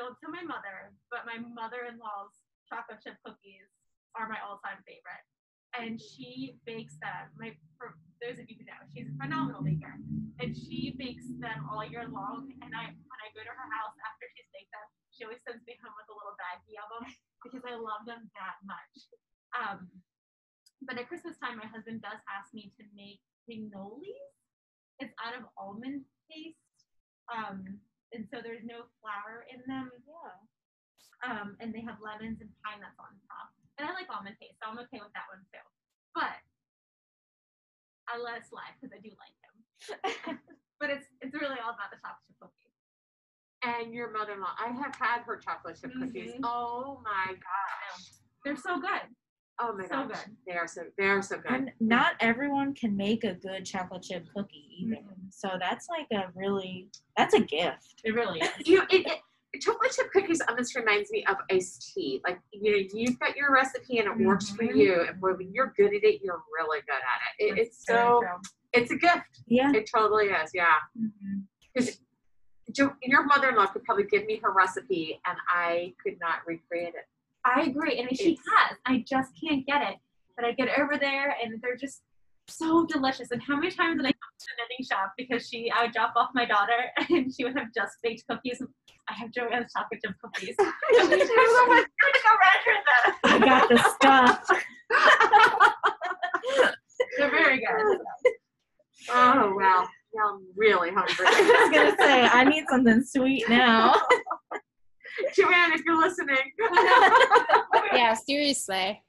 don't 0.00 0.16
tell 0.18 0.32
my 0.32 0.42
mother, 0.42 0.96
but 1.12 1.28
my 1.28 1.36
mother-in-law's 1.36 2.32
chocolate 2.64 3.04
chip 3.04 3.20
cookies 3.20 3.68
are 4.16 4.26
my 4.26 4.40
all-time 4.40 4.80
favorite 4.88 5.26
and 5.76 6.00
she 6.00 6.56
bakes 6.64 6.96
them. 7.02 7.28
My 7.36 7.52
for 7.76 7.98
those 8.24 8.40
of 8.40 8.48
you 8.50 8.58
who 8.58 8.66
know, 8.66 8.80
she's 8.90 9.10
a 9.10 9.16
phenomenal 9.20 9.62
baker, 9.62 9.94
and 10.40 10.50
she 10.56 10.96
bakes 10.96 11.28
them 11.38 11.68
all 11.68 11.84
year 11.84 12.08
long. 12.08 12.50
And 12.64 12.72
I 12.72 12.94
when 12.94 13.20
I 13.20 13.28
go 13.36 13.44
to 13.44 13.52
her 13.52 13.68
house 13.68 13.96
after 14.04 14.24
she's 14.32 14.48
baked 14.54 14.72
them, 14.72 14.86
she 15.12 15.22
always 15.28 15.42
sends 15.44 15.62
me 15.68 15.76
home 15.82 15.94
with 15.94 16.08
a 16.08 16.16
little 16.16 16.36
baggie 16.38 16.78
of 16.80 16.88
them 16.94 17.04
because 17.44 17.64
I 17.66 17.76
love 17.76 18.08
them 18.08 18.26
that 18.38 18.56
much. 18.64 18.94
Um, 19.54 19.88
but 20.86 20.96
at 20.96 21.10
Christmas 21.10 21.36
time, 21.42 21.58
my 21.58 21.66
husband 21.66 22.02
does 22.02 22.20
ask 22.30 22.54
me 22.54 22.70
to 22.78 22.82
make 22.94 23.20
pignolis. 23.44 24.30
It's 24.98 25.14
out 25.22 25.34
of 25.38 25.46
almond 25.54 26.02
paste, 26.26 26.58
um, 27.30 27.78
and 28.10 28.26
so 28.30 28.42
there's 28.42 28.66
no 28.66 28.86
flour 28.98 29.46
in 29.46 29.62
them. 29.66 29.90
Yeah. 30.06 30.34
Um, 31.26 31.56
and 31.60 31.74
they 31.74 31.80
have 31.82 31.98
lemons 31.98 32.38
and 32.40 32.50
pine 32.62 32.78
nuts 32.80 32.98
on 32.98 33.10
top. 33.26 33.50
And 33.78 33.86
I 33.88 33.92
like 33.94 34.06
almond 34.10 34.36
paste, 34.40 34.58
so 34.62 34.70
I'm 34.70 34.78
okay 34.86 34.98
with 35.02 35.12
that 35.14 35.26
one 35.30 35.42
too. 35.50 35.62
But 36.14 36.34
I 38.08 38.18
let 38.18 38.38
it 38.38 38.46
slide 38.48 38.74
because 38.78 38.94
I 38.94 39.00
do 39.02 39.10
like 39.18 39.34
him. 39.42 40.38
but 40.80 40.90
it's 40.90 41.06
it's 41.20 41.34
really 41.34 41.58
all 41.62 41.74
about 41.74 41.90
the 41.90 41.98
chocolate 42.02 42.26
chip 42.26 42.38
cookies. 42.40 42.74
And 43.62 43.92
your 43.94 44.10
mother-in-law, 44.10 44.54
I 44.58 44.70
have 44.70 44.94
had 44.96 45.22
her 45.26 45.36
chocolate 45.36 45.78
chip 45.80 45.92
cookies. 45.98 46.32
Mhm. 46.34 46.40
Oh 46.44 47.00
my 47.04 47.34
gosh. 47.34 48.06
They're 48.44 48.56
so 48.56 48.80
good. 48.80 49.02
Oh 49.60 49.72
my 49.76 49.84
So 49.84 50.06
gosh. 50.06 50.24
good. 50.24 50.36
They 50.46 50.54
are 50.54 50.66
so 50.66 50.82
they 50.96 51.04
are 51.06 51.22
so 51.22 51.36
good. 51.36 51.50
And 51.52 51.72
not 51.80 52.14
everyone 52.20 52.74
can 52.74 52.96
make 52.96 53.24
a 53.24 53.34
good 53.34 53.64
chocolate 53.64 54.02
chip 54.02 54.26
cookie 54.34 54.66
either. 54.80 54.96
Mhm. 55.02 55.32
So 55.32 55.50
that's 55.60 55.88
like 55.88 56.06
a 56.12 56.30
really 56.34 56.88
that's 57.16 57.34
a 57.34 57.40
gift. 57.40 58.00
It 58.04 58.14
really 58.14 58.40
is. 58.58 58.66
you 58.66 58.82
it, 58.90 59.06
it, 59.06 59.18
chocolate 59.58 59.92
chip 59.92 60.10
cookies 60.12 60.40
almost 60.48 60.74
reminds 60.74 61.10
me 61.10 61.24
of 61.28 61.36
iced 61.50 61.92
tea. 61.94 62.20
Like 62.26 62.38
you 62.52 62.72
know, 62.72 62.88
you've 62.92 63.18
got 63.18 63.36
your 63.36 63.52
recipe 63.52 63.98
and 63.98 64.08
it 64.08 64.26
works 64.26 64.50
for 64.50 64.64
Mhm. 64.64 64.76
you, 64.76 65.02
and 65.08 65.20
when 65.20 65.52
you're 65.52 65.72
good 65.76 65.94
at 65.94 66.04
it, 66.04 66.20
you're 66.22 66.42
really 66.58 66.80
good 66.80 66.94
at 66.94 67.20
it. 67.38 67.52
it 67.52 67.58
it's 67.58 67.84
so 67.86 68.22
it's 68.72 68.90
a 68.90 68.96
gift. 68.96 69.42
Yeah. 69.46 69.72
It 69.72 69.88
totally 69.94 70.26
is. 70.26 70.50
Yeah. 70.54 70.74
Because 71.74 72.00
your 72.74 73.24
mother-in-law 73.24 73.66
could 73.66 73.84
probably 73.84 74.04
give 74.04 74.26
me 74.26 74.36
her 74.42 74.52
recipe, 74.52 75.20
and 75.26 75.38
I 75.48 75.94
could 76.02 76.18
not 76.20 76.40
recreate 76.46 76.94
it. 76.94 77.06
I 77.44 77.62
agree. 77.62 77.98
And 77.98 78.14
she 78.16 78.38
has. 78.56 78.76
I 78.84 79.04
just 79.08 79.30
can't 79.42 79.64
get 79.66 79.82
it. 79.82 79.96
But 80.36 80.44
I 80.44 80.52
get 80.52 80.78
over 80.78 80.96
there 80.98 81.34
and 81.42 81.60
they're 81.62 81.76
just 81.76 82.02
so 82.46 82.86
delicious. 82.86 83.30
And 83.30 83.42
how 83.42 83.56
many 83.56 83.70
times 83.70 83.96
did 83.96 84.06
I 84.06 84.12
come 84.12 84.34
to 84.38 84.46
the 84.56 84.62
knitting 84.62 84.86
shop 84.86 85.12
because 85.16 85.48
she 85.48 85.70
I 85.70 85.84
would 85.84 85.92
drop 85.92 86.12
off 86.16 86.30
my 86.34 86.44
daughter 86.44 86.90
and 87.10 87.32
she 87.34 87.44
would 87.44 87.56
have 87.58 87.68
just 87.74 87.96
baked 88.02 88.24
cookies. 88.28 88.62
I 89.10 89.14
have 89.14 89.30
Joanne's 89.32 89.72
chocolate 89.72 90.00
chip 90.04 90.14
cookies. 90.22 90.54
How 90.58 91.08
many 91.08 91.22
times 91.22 91.32
I'm 91.32 91.68
like, 91.70 91.86
I'm 91.86 92.12
gonna 92.12 92.22
go 92.24 92.32
round 92.44 92.62
her 92.66 92.78
I 93.24 93.38
got 93.38 93.68
the 93.68 93.78
stuff. 93.94 94.46
They're 97.16 97.30
very 97.30 97.58
good. 97.58 97.98
Oh 99.10 99.54
wow. 99.56 99.88
now 100.14 100.34
I'm 100.34 100.46
really 100.56 100.90
hungry. 100.90 101.14
I 101.26 101.32
hungry. 101.32 101.78
was 101.78 101.96
gonna 101.96 101.96
say 101.98 102.26
I 102.26 102.44
need 102.44 102.64
something 102.68 103.02
sweet 103.02 103.48
now. 103.48 103.94
Joanne, 105.34 105.72
if 105.72 105.82
you're 105.84 105.98
listening. 105.98 106.36
Yeah, 107.92 108.12
seriously. 108.14 109.02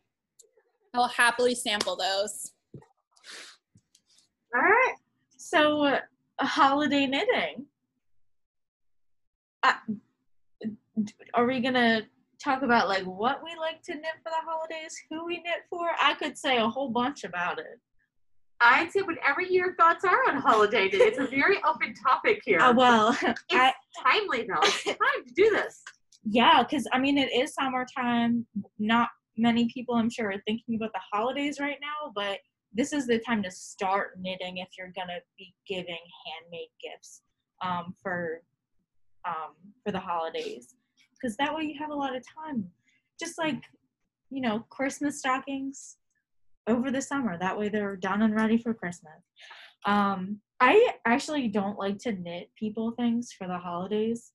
I 0.93 0.97
will 0.97 1.09
happily 1.09 1.53
sample 1.53 1.97
those. 1.97 2.53
All 4.55 4.61
right. 4.61 4.93
So, 5.37 5.83
uh, 5.83 5.99
holiday 6.39 7.05
knitting. 7.05 7.65
Uh, 9.63 9.73
are 11.33 11.45
we 11.45 11.59
gonna 11.59 12.01
talk 12.43 12.61
about 12.61 12.87
like 12.87 13.03
what 13.03 13.43
we 13.43 13.51
like 13.59 13.81
to 13.83 13.93
knit 13.93 14.17
for 14.23 14.29
the 14.29 14.49
holidays, 14.49 14.95
who 15.09 15.25
we 15.25 15.35
knit 15.37 15.63
for? 15.69 15.89
I 16.01 16.13
could 16.15 16.37
say 16.37 16.57
a 16.57 16.67
whole 16.67 16.89
bunch 16.89 17.23
about 17.23 17.59
it. 17.59 17.79
I'd 18.61 18.91
say 18.91 19.01
whatever 19.01 19.41
your 19.41 19.75
thoughts 19.75 20.03
are 20.03 20.19
on 20.29 20.41
holiday 20.41 20.89
day. 20.89 20.97
It's 20.97 21.19
a 21.19 21.27
very 21.27 21.57
open 21.67 21.93
topic 21.93 22.41
here. 22.45 22.59
Uh, 22.59 22.73
well, 22.73 23.17
I 23.51 23.73
timely 24.05 24.47
though. 24.47 24.61
It's 24.63 24.83
time 24.85 25.25
to 25.25 25.33
do 25.33 25.49
this. 25.49 25.81
yeah, 26.23 26.63
because 26.63 26.87
I 26.91 26.99
mean 26.99 27.17
it 27.17 27.31
is 27.33 27.53
summertime. 27.53 28.45
Not 28.77 29.09
many 29.37 29.69
people, 29.73 29.95
I'm 29.95 30.09
sure, 30.09 30.31
are 30.31 30.41
thinking 30.45 30.75
about 30.75 30.91
the 30.93 31.01
holidays 31.13 31.59
right 31.59 31.77
now, 31.81 32.11
but 32.13 32.39
this 32.73 32.93
is 32.93 33.07
the 33.07 33.19
time 33.19 33.41
to 33.43 33.51
start 33.51 34.11
knitting 34.19 34.57
if 34.57 34.69
you're 34.77 34.91
gonna 34.95 35.19
be 35.37 35.53
giving 35.67 35.97
handmade 36.25 36.69
gifts 36.81 37.21
um, 37.63 37.95
for 38.01 38.41
um, 39.29 39.53
for 39.85 39.91
the 39.91 39.99
holidays, 39.99 40.75
because 41.13 41.37
that 41.37 41.53
way 41.55 41.63
you 41.63 41.75
have 41.79 41.91
a 41.91 41.95
lot 41.95 42.15
of 42.15 42.23
time. 42.35 42.65
Just 43.19 43.37
like 43.37 43.61
you 44.29 44.41
know, 44.41 44.65
Christmas 44.69 45.19
stockings 45.19 45.97
over 46.67 46.91
the 46.91 47.01
summer. 47.01 47.37
That 47.37 47.57
way 47.57 47.69
they're 47.69 47.95
done 47.95 48.21
and 48.21 48.35
ready 48.35 48.57
for 48.57 48.73
Christmas. 48.73 49.23
Um, 49.85 50.39
I 50.59 50.93
actually 51.05 51.47
don't 51.47 51.79
like 51.79 51.97
to 51.99 52.11
knit 52.11 52.49
people 52.57 52.91
things 52.91 53.31
for 53.35 53.47
the 53.47 53.57
holidays 53.57 54.31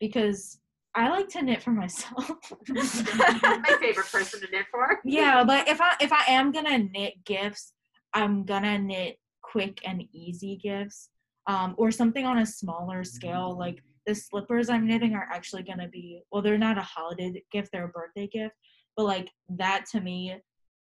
because 0.00 0.58
I 0.94 1.08
like 1.08 1.28
to 1.30 1.42
knit 1.42 1.62
for 1.62 1.72
myself. 1.72 2.30
My 2.68 3.76
favorite 3.80 4.10
person 4.10 4.40
to 4.40 4.46
knit 4.50 4.66
for. 4.70 5.00
yeah, 5.04 5.44
but 5.44 5.68
if 5.68 5.80
I 5.80 5.96
if 6.00 6.12
I 6.12 6.24
am 6.28 6.52
gonna 6.52 6.78
knit 6.78 7.24
gifts, 7.24 7.72
I'm 8.14 8.44
gonna 8.44 8.78
knit 8.78 9.18
quick 9.42 9.80
and 9.84 10.04
easy 10.12 10.56
gifts, 10.62 11.10
um, 11.48 11.74
or 11.76 11.90
something 11.90 12.24
on 12.24 12.38
a 12.38 12.46
smaller 12.46 13.02
scale. 13.02 13.58
Like 13.58 13.82
the 14.06 14.14
slippers 14.14 14.68
I'm 14.68 14.86
knitting 14.86 15.14
are 15.14 15.28
actually 15.32 15.62
gonna 15.62 15.88
be 15.88 16.22
well, 16.30 16.42
they're 16.42 16.58
not 16.58 16.78
a 16.78 16.82
holiday 16.82 17.42
gift; 17.52 17.70
they're 17.72 17.86
a 17.86 17.88
birthday 17.88 18.28
gift. 18.28 18.54
But 18.96 19.04
like 19.04 19.30
that 19.50 19.86
to 19.92 20.00
me 20.00 20.36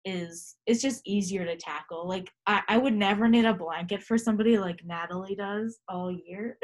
is 0.04 0.56
it's 0.66 0.82
just 0.82 1.02
easier 1.06 1.44
to 1.44 1.56
tackle. 1.56 2.08
Like 2.08 2.30
I, 2.46 2.62
I 2.68 2.78
would 2.78 2.94
never 2.94 3.28
knit 3.28 3.44
a 3.44 3.54
blanket 3.54 4.02
for 4.02 4.16
somebody 4.16 4.58
like 4.58 4.80
Natalie 4.84 5.34
does 5.36 5.78
all 5.88 6.10
year. 6.10 6.56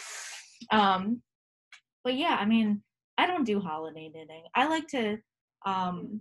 um, 0.70 1.22
but 2.04 2.14
yeah, 2.14 2.36
I 2.40 2.44
mean, 2.44 2.82
I 3.18 3.26
don't 3.26 3.44
do 3.44 3.60
holiday 3.60 4.10
knitting. 4.12 4.44
I 4.54 4.66
like 4.68 4.86
to 4.88 5.18
um 5.64 6.20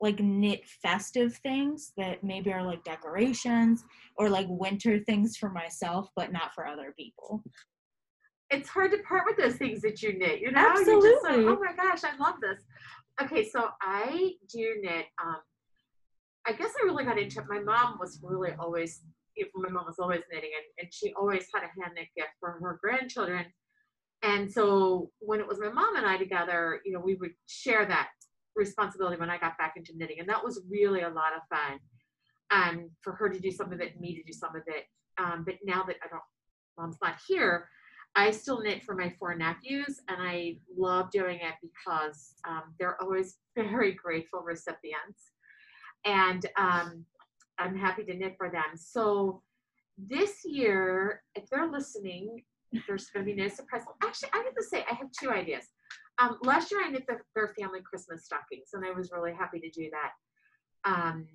like 0.00 0.18
knit 0.18 0.66
festive 0.82 1.36
things 1.44 1.92
that 1.96 2.24
maybe 2.24 2.52
are 2.52 2.64
like 2.64 2.82
decorations 2.82 3.84
or 4.16 4.28
like 4.28 4.46
winter 4.48 4.98
things 4.98 5.36
for 5.36 5.48
myself 5.48 6.08
but 6.16 6.32
not 6.32 6.52
for 6.54 6.66
other 6.66 6.92
people. 6.98 7.42
It's 8.52 8.68
hard 8.68 8.90
to 8.92 8.98
part 8.98 9.22
with 9.26 9.38
those 9.38 9.56
things 9.56 9.80
that 9.80 10.02
you 10.02 10.16
knit. 10.18 10.40
You 10.40 10.52
know, 10.52 10.60
You're 10.76 11.00
just 11.00 11.24
like, 11.24 11.36
oh 11.38 11.58
my 11.58 11.72
gosh, 11.74 12.04
I 12.04 12.16
love 12.22 12.36
this. 12.40 12.60
Okay, 13.22 13.48
so 13.48 13.68
I 13.80 14.34
do 14.52 14.76
knit. 14.82 15.06
Um, 15.22 15.38
I 16.46 16.52
guess 16.52 16.70
I 16.80 16.84
really 16.84 17.04
got 17.04 17.18
into 17.18 17.40
it. 17.40 17.46
My 17.48 17.60
mom 17.60 17.98
was 17.98 18.20
really 18.22 18.52
always, 18.58 19.00
my 19.54 19.70
mom 19.70 19.86
was 19.86 19.98
always 19.98 20.20
knitting, 20.30 20.50
and, 20.54 20.84
and 20.84 20.92
she 20.92 21.14
always 21.14 21.46
had 21.54 21.62
a 21.62 21.80
hand 21.80 21.94
knit 21.96 22.08
gift 22.16 22.30
for 22.40 22.58
her 22.60 22.78
grandchildren. 22.82 23.46
And 24.22 24.52
so 24.52 25.10
when 25.18 25.40
it 25.40 25.48
was 25.48 25.58
my 25.58 25.70
mom 25.70 25.96
and 25.96 26.06
I 26.06 26.16
together, 26.16 26.80
you 26.84 26.92
know, 26.92 27.00
we 27.00 27.14
would 27.14 27.32
share 27.46 27.86
that 27.86 28.08
responsibility 28.54 29.18
when 29.18 29.30
I 29.30 29.38
got 29.38 29.56
back 29.58 29.74
into 29.76 29.92
knitting, 29.96 30.20
and 30.20 30.28
that 30.28 30.44
was 30.44 30.60
really 30.70 31.02
a 31.02 31.08
lot 31.08 31.32
of 31.34 31.42
fun. 31.48 31.78
Um, 32.50 32.90
for 33.00 33.14
her 33.14 33.30
to 33.30 33.40
do 33.40 33.50
some 33.50 33.72
of 33.72 33.80
it, 33.80 33.98
me 33.98 34.14
to 34.14 34.22
do 34.22 34.32
some 34.32 34.54
of 34.54 34.62
it. 34.66 34.84
Um, 35.16 35.42
but 35.46 35.54
now 35.64 35.84
that 35.84 35.96
I 36.04 36.08
don't, 36.08 36.22
mom's 36.76 36.98
not 37.02 37.16
here, 37.26 37.66
I 38.14 38.30
still 38.30 38.60
knit 38.60 38.82
for 38.82 38.94
my 38.94 39.14
four 39.18 39.34
nephews, 39.34 40.00
and 40.08 40.18
I 40.20 40.58
love 40.76 41.10
doing 41.10 41.36
it 41.36 41.54
because 41.62 42.34
um, 42.46 42.74
they're 42.78 43.00
always 43.00 43.38
very 43.56 43.92
grateful 43.92 44.40
recipients, 44.40 45.32
and 46.04 46.44
um, 46.56 47.04
I'm 47.58 47.76
happy 47.76 48.04
to 48.04 48.14
knit 48.14 48.34
for 48.36 48.50
them. 48.50 48.76
So 48.76 49.42
this 49.96 50.44
year, 50.44 51.22
if 51.34 51.48
they're 51.48 51.70
listening, 51.70 52.42
there's 52.86 53.08
going 53.10 53.24
to 53.26 53.32
be 53.32 53.40
no 53.40 53.48
surprise. 53.48 53.82
Actually, 54.02 54.30
I 54.32 54.38
have 54.38 54.54
to 54.54 54.62
say 54.62 54.84
I 54.90 54.94
have 54.94 55.08
two 55.18 55.30
ideas. 55.30 55.64
Um, 56.18 56.38
last 56.42 56.70
year, 56.70 56.82
I 56.84 56.90
knit 56.90 57.04
their, 57.06 57.24
their 57.34 57.54
family 57.58 57.80
Christmas 57.80 58.24
stockings, 58.24 58.70
and 58.74 58.84
I 58.84 58.90
was 58.90 59.10
really 59.10 59.32
happy 59.32 59.60
to 59.60 59.70
do 59.70 59.90
that. 59.90 60.90
Um, 60.90 61.26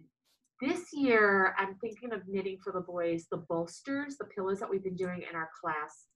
this 0.62 0.94
year, 0.94 1.56
I'm 1.58 1.76
thinking 1.76 2.14
of 2.14 2.22
knitting 2.28 2.58
for 2.64 2.72
the 2.72 2.82
boys 2.82 3.26
the 3.32 3.38
bolsters, 3.38 4.18
the 4.18 4.26
pillows 4.26 4.60
that 4.60 4.70
we've 4.70 4.84
been 4.84 4.96
doing 4.96 5.24
in 5.28 5.36
our 5.36 5.50
class 5.60 6.08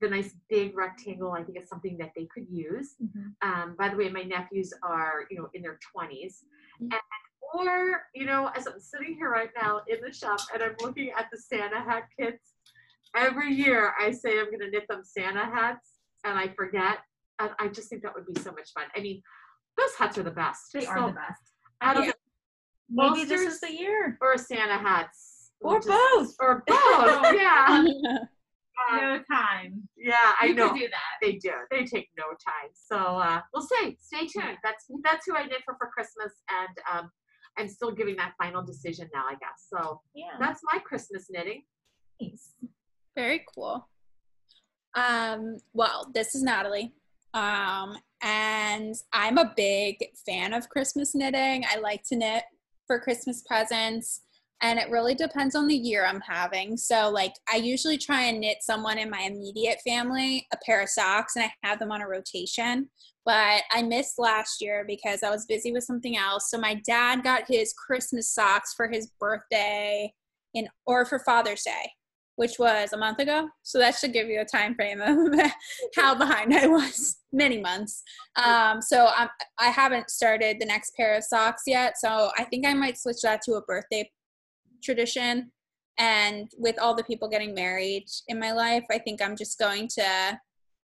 the 0.00 0.08
nice 0.08 0.34
big 0.48 0.76
rectangle 0.76 1.32
i 1.32 1.42
think 1.42 1.58
is 1.60 1.68
something 1.68 1.96
that 1.98 2.10
they 2.16 2.26
could 2.32 2.46
use 2.50 2.94
um, 3.42 3.74
by 3.78 3.88
the 3.88 3.96
way 3.96 4.08
my 4.08 4.22
nephews 4.22 4.72
are 4.82 5.24
you 5.30 5.36
know 5.38 5.48
in 5.54 5.62
their 5.62 5.78
20s 5.96 6.44
Mhm. 6.80 6.92
and, 6.92 7.00
or 7.54 8.02
you 8.14 8.24
know 8.26 8.50
as 8.56 8.66
i'm 8.66 8.78
sitting 8.78 9.14
here 9.14 9.30
right 9.30 9.50
now 9.60 9.80
in 9.88 9.98
the 10.06 10.12
shop 10.12 10.38
and 10.54 10.62
i'm 10.62 10.74
looking 10.80 11.10
at 11.18 11.26
the 11.32 11.38
santa 11.38 11.80
hat 11.80 12.04
kits 12.18 12.52
every 13.16 13.52
year 13.52 13.94
i 14.00 14.10
say 14.12 14.38
i'm 14.38 14.46
going 14.46 14.60
to 14.60 14.70
knit 14.70 14.86
them 14.88 15.02
santa 15.02 15.44
hats 15.44 15.94
and 16.24 16.38
i 16.38 16.46
forget 16.48 16.98
and 17.40 17.50
i 17.58 17.66
just 17.68 17.88
think 17.88 18.02
that 18.02 18.14
would 18.14 18.26
be 18.26 18.38
so 18.40 18.52
much 18.52 18.70
fun 18.72 18.84
i 18.96 19.00
mean 19.00 19.20
those 19.76 19.94
hats 19.98 20.18
are 20.18 20.22
the 20.24 20.30
best 20.30 20.72
They 20.74 20.82
So, 20.82 20.90
are 20.90 21.06
the 21.08 21.14
best. 21.14 21.42
out 21.80 22.04
Yeah. 22.04 22.12
Maybe 22.90 23.24
this 23.24 23.42
is 23.42 23.60
the 23.60 23.70
year. 23.72 24.16
or 24.20 24.36
santa 24.38 24.78
hats 24.78 25.50
Or 25.60 25.76
just- 25.76 25.88
both. 25.88 26.34
or 26.40 26.62
both 26.66 27.34
yeah 27.34 27.84
no 28.96 29.22
time. 29.30 29.88
Yeah, 29.96 30.32
I 30.40 30.46
you 30.46 30.54
know. 30.54 30.72
do 30.74 30.80
that. 30.88 31.12
They 31.22 31.32
do. 31.32 31.52
They 31.70 31.84
take 31.84 32.08
no 32.16 32.24
time. 32.44 32.70
So 32.74 32.96
uh, 32.96 33.40
we'll 33.52 33.66
see. 33.66 33.96
Stay 34.00 34.26
tuned. 34.26 34.58
That's 34.62 34.84
that's 35.02 35.26
who 35.26 35.34
I 35.36 35.42
did 35.44 35.62
for 35.64 35.74
for 35.78 35.88
Christmas, 35.92 36.32
and 36.50 36.78
um, 36.92 37.10
I'm 37.58 37.68
still 37.68 37.90
giving 37.92 38.16
that 38.16 38.34
final 38.38 38.62
decision 38.62 39.08
now. 39.14 39.24
I 39.28 39.32
guess. 39.34 39.66
So 39.72 40.00
Yeah. 40.14 40.32
that's 40.38 40.60
my 40.72 40.78
Christmas 40.80 41.26
knitting. 41.30 41.62
Nice. 42.20 42.54
Very 43.16 43.44
cool. 43.54 43.88
Um, 44.94 45.58
well, 45.72 46.10
this 46.14 46.34
is 46.34 46.42
Natalie. 46.42 46.92
Um, 47.34 47.96
and 48.22 48.94
I'm 49.12 49.38
a 49.38 49.52
big 49.56 49.98
fan 50.26 50.52
of 50.52 50.68
Christmas 50.68 51.14
knitting. 51.14 51.64
I 51.70 51.78
like 51.78 52.02
to 52.04 52.16
knit 52.16 52.44
for 52.86 52.98
Christmas 52.98 53.42
presents, 53.46 54.22
and 54.60 54.78
it 54.78 54.90
really 54.90 55.14
depends 55.14 55.54
on 55.54 55.66
the 55.66 55.76
year 55.76 56.04
I'm 56.04 56.20
having. 56.20 56.76
So, 56.76 57.10
like, 57.10 57.32
I 57.52 57.56
usually 57.56 57.98
try 57.98 58.22
and 58.24 58.40
knit 58.40 58.58
someone 58.60 58.98
in 58.98 59.10
my 59.10 59.20
immediate 59.20 59.78
family 59.86 60.46
a 60.52 60.56
pair 60.64 60.82
of 60.82 60.88
socks, 60.88 61.36
and 61.36 61.44
I 61.44 61.66
have 61.66 61.78
them 61.78 61.92
on 61.92 62.02
a 62.02 62.08
rotation. 62.08 62.88
But 63.24 63.62
I 63.72 63.82
missed 63.82 64.18
last 64.18 64.60
year 64.60 64.84
because 64.86 65.22
I 65.22 65.30
was 65.30 65.46
busy 65.46 65.70
with 65.70 65.84
something 65.84 66.16
else. 66.16 66.50
So, 66.50 66.58
my 66.58 66.80
dad 66.86 67.22
got 67.22 67.42
his 67.46 67.72
Christmas 67.72 68.30
socks 68.30 68.74
for 68.76 68.88
his 68.88 69.10
birthday 69.20 70.12
in 70.54 70.68
or 70.86 71.04
for 71.04 71.18
Father's 71.20 71.62
Day 71.62 71.90
which 72.38 72.56
was 72.56 72.92
a 72.92 72.96
month 72.96 73.18
ago. 73.18 73.48
So 73.64 73.80
that 73.80 73.96
should 73.96 74.12
give 74.12 74.28
you 74.28 74.40
a 74.40 74.44
time 74.44 74.76
frame 74.76 75.00
of 75.00 75.34
how 75.96 76.14
behind 76.14 76.54
I 76.54 76.68
was, 76.68 77.16
many 77.32 77.60
months. 77.60 78.00
Um, 78.36 78.80
so 78.80 79.08
I'm, 79.08 79.28
I 79.58 79.70
haven't 79.70 80.08
started 80.08 80.58
the 80.60 80.66
next 80.66 80.94
pair 80.94 81.16
of 81.16 81.24
socks 81.24 81.64
yet. 81.66 81.98
So 81.98 82.30
I 82.38 82.44
think 82.44 82.64
I 82.64 82.74
might 82.74 82.96
switch 82.96 83.22
that 83.24 83.42
to 83.42 83.54
a 83.54 83.62
birthday 83.62 84.08
tradition. 84.82 85.50
And 85.98 86.50
with 86.56 86.78
all 86.80 86.94
the 86.94 87.04
people 87.04 87.28
getting 87.28 87.54
married 87.54 88.06
in 88.28 88.38
my 88.38 88.52
life, 88.52 88.84
I 88.90 88.98
think 88.98 89.20
I'm 89.20 89.36
just 89.36 89.58
going 89.58 89.88
to 89.96 90.38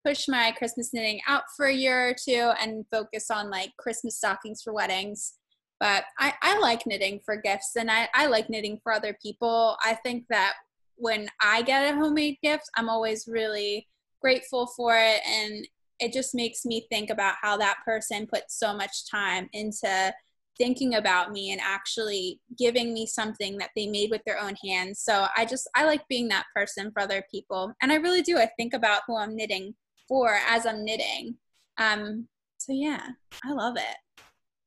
push 0.04 0.28
my 0.28 0.52
Christmas 0.52 0.94
knitting 0.94 1.20
out 1.26 1.42
for 1.56 1.66
a 1.66 1.74
year 1.74 2.08
or 2.08 2.14
two 2.14 2.52
and 2.60 2.86
focus 2.90 3.30
on 3.30 3.50
like 3.50 3.70
Christmas 3.78 4.16
stockings 4.16 4.62
for 4.62 4.72
weddings. 4.72 5.34
But 5.78 6.04
I, 6.18 6.34
I 6.42 6.58
like 6.58 6.86
knitting 6.86 7.20
for 7.24 7.36
gifts 7.36 7.72
and 7.76 7.90
I, 7.90 8.08
I 8.14 8.26
like 8.26 8.50
knitting 8.50 8.78
for 8.82 8.92
other 8.92 9.16
people. 9.20 9.76
I 9.82 9.94
think 9.94 10.26
that 10.30 10.54
when 10.96 11.28
I 11.42 11.62
get 11.62 11.92
a 11.92 11.96
homemade 11.96 12.36
gift, 12.42 12.64
I'm 12.76 12.88
always 12.88 13.26
really 13.26 13.88
grateful 14.20 14.66
for 14.76 14.96
it. 14.96 15.20
And 15.26 15.66
it 15.98 16.12
just 16.12 16.34
makes 16.34 16.64
me 16.64 16.86
think 16.90 17.10
about 17.10 17.34
how 17.40 17.56
that 17.56 17.78
person 17.84 18.26
put 18.26 18.44
so 18.48 18.74
much 18.74 19.10
time 19.10 19.48
into 19.52 20.12
thinking 20.60 20.94
about 20.94 21.32
me 21.32 21.52
and 21.52 21.60
actually 21.60 22.38
giving 22.58 22.92
me 22.92 23.06
something 23.06 23.56
that 23.56 23.70
they 23.74 23.86
made 23.86 24.10
with 24.10 24.20
their 24.26 24.38
own 24.38 24.54
hands. 24.62 25.00
So 25.00 25.26
I 25.34 25.46
just, 25.46 25.68
I 25.74 25.86
like 25.86 26.06
being 26.08 26.28
that 26.28 26.44
person 26.54 26.90
for 26.92 27.00
other 27.00 27.24
people. 27.30 27.72
And 27.80 27.90
I 27.90 27.96
really 27.96 28.20
do. 28.20 28.36
I 28.36 28.50
think 28.58 28.74
about 28.74 29.02
who 29.06 29.16
I'm 29.16 29.34
knitting 29.34 29.74
for 30.06 30.38
as 30.48 30.66
I'm 30.66 30.84
knitting. 30.84 31.36
Um, 31.78 32.28
so 32.58 32.74
yeah, 32.74 33.06
I 33.42 33.52
love 33.52 33.76
it. 33.78 33.96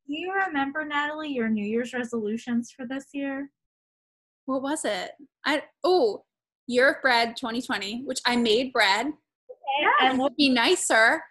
Do 0.08 0.18
you 0.18 0.34
remember, 0.34 0.84
Natalie, 0.84 1.30
your 1.30 1.48
New 1.48 1.66
Year's 1.66 1.94
resolutions 1.94 2.74
for 2.76 2.88
this 2.88 3.06
year? 3.14 3.52
What 4.46 4.64
was 4.64 4.84
it? 4.84 5.12
I 5.46 5.64
oh, 5.84 6.26
year 6.68 6.92
of 6.92 7.02
bread 7.02 7.36
2020, 7.38 8.04
which 8.04 8.20
I 8.26 8.36
made 8.36 8.74
bread. 8.74 9.08
And 10.02 10.20
Would 10.20 10.36
be 10.36 10.50
nicer. 10.50 11.22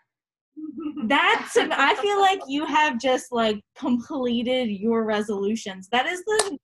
That's 1.06 1.56
I 1.56 1.94
feel 1.96 2.20
like 2.20 2.40
you 2.48 2.64
have 2.66 3.00
just 3.00 3.32
like 3.32 3.60
completed 3.76 4.70
your 4.70 5.04
resolutions. 5.04 5.88
That 5.90 6.06
is 6.06 6.22
the 6.24 6.58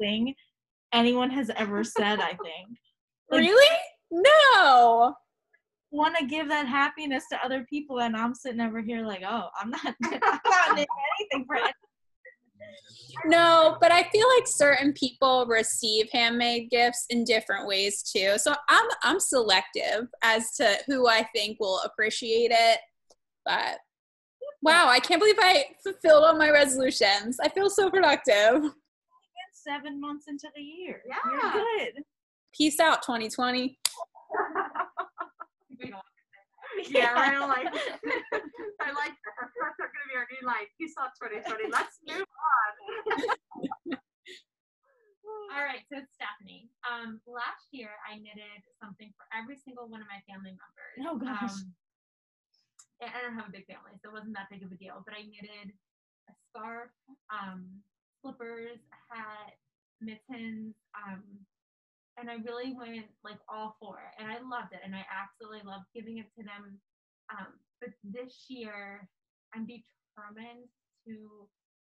thing 0.00 0.34
anyone 0.92 1.30
has 1.30 1.50
ever 1.56 1.84
said, 1.84 2.20
I 2.20 2.28
think. 2.30 2.78
Like- 3.30 3.40
really? 3.40 3.78
No. 4.10 5.14
Want 5.90 6.16
to 6.18 6.26
give 6.26 6.48
that 6.48 6.66
happiness 6.66 7.24
to 7.30 7.42
other 7.44 7.64
people, 7.70 8.00
and 8.00 8.16
I'm 8.16 8.34
sitting 8.34 8.60
over 8.60 8.82
here 8.82 9.06
like, 9.06 9.22
oh, 9.26 9.48
I'm 9.58 9.70
not, 9.70 9.80
I'm 10.04 10.20
not 10.20 10.76
doing 10.76 10.86
anything 11.20 11.46
for 11.46 11.56
anyone. 11.56 11.72
No, 13.24 13.78
but 13.80 13.92
I 13.92 14.02
feel 14.10 14.26
like 14.36 14.46
certain 14.46 14.92
people 14.92 15.46
receive 15.48 16.08
handmade 16.12 16.70
gifts 16.70 17.06
in 17.08 17.24
different 17.24 17.66
ways 17.66 18.02
too. 18.02 18.34
So 18.36 18.54
I'm 18.68 18.86
I'm 19.02 19.20
selective 19.20 20.08
as 20.22 20.50
to 20.56 20.76
who 20.86 21.08
I 21.08 21.26
think 21.34 21.58
will 21.58 21.80
appreciate 21.84 22.50
it. 22.50 22.78
But 23.46 23.78
wow, 24.60 24.88
I 24.88 24.98
can't 25.00 25.20
believe 25.20 25.36
I 25.38 25.64
fulfilled 25.82 26.24
all 26.24 26.36
my 26.36 26.50
resolutions. 26.50 27.38
I 27.40 27.48
feel 27.48 27.70
so 27.70 27.88
productive. 27.90 28.62
Seven 29.54 30.00
months 30.00 30.26
into 30.28 30.48
the 30.54 30.62
year. 30.62 31.00
Yeah. 31.08 31.16
You're 31.32 31.52
good. 31.52 32.02
Peace 32.52 32.78
out 32.80 33.02
2020. 33.02 33.78
We 35.78 35.90
don't- 35.90 36.00
Yeah, 36.90 37.12
right. 37.12 37.34
I 37.36 37.46
like 37.46 37.66
I 38.80 38.90
like 38.92 39.14
that. 39.16 39.34
That's, 39.40 39.52
that's 39.56 39.76
going 39.78 40.04
to 40.04 40.08
be 40.08 40.16
our 40.16 40.26
new 40.32 40.44
line. 40.46 40.66
Peace 40.80 40.92
out, 41.00 41.10
2020. 41.20 41.70
Let's 41.72 41.98
move 42.06 42.24
on. 42.26 43.96
All 45.56 45.62
right, 45.64 45.80
so 45.88 45.96
Stephanie. 46.14 46.68
Um, 46.84 47.20
last 47.26 47.72
year 47.72 47.90
I 48.04 48.16
knitted 48.20 48.60
something 48.82 49.08
for 49.16 49.24
every 49.36 49.56
single 49.56 49.88
one 49.88 50.00
of 50.00 50.08
my 50.08 50.20
family 50.28 50.52
members. 50.52 50.96
Oh, 51.08 51.16
gosh. 51.16 51.52
Um, 51.52 51.72
and 51.72 51.85
I 53.02 53.20
don't 53.20 53.36
have 53.36 53.48
a 53.48 53.52
big 53.52 53.66
family, 53.66 53.92
so 54.00 54.08
it 54.08 54.16
wasn't 54.16 54.34
that 54.34 54.48
big 54.50 54.64
of 54.64 54.72
a 54.72 54.78
deal. 54.80 55.04
But 55.04 55.14
I 55.14 55.28
knitted 55.28 55.72
a 56.28 56.32
scarf, 56.48 56.90
um, 57.28 57.68
slippers, 58.22 58.80
a 58.88 58.98
hat, 59.12 59.60
mittens, 60.00 60.74
um, 60.96 61.22
and 62.16 62.30
I 62.32 62.40
really 62.40 62.72
went 62.72 63.12
like 63.20 63.40
all 63.48 63.76
for 63.80 64.00
it, 64.00 64.12
and 64.16 64.32
I 64.32 64.40
loved 64.40 64.72
it, 64.72 64.80
and 64.80 64.96
I 64.96 65.04
absolutely 65.12 65.60
loved 65.68 65.92
giving 65.92 66.16
it 66.18 66.32
to 66.40 66.42
them. 66.42 66.80
Um, 67.28 67.60
but 67.80 67.92
this 68.00 68.48
year, 68.48 69.04
I'm 69.52 69.68
determined 69.68 70.72
to 71.04 71.48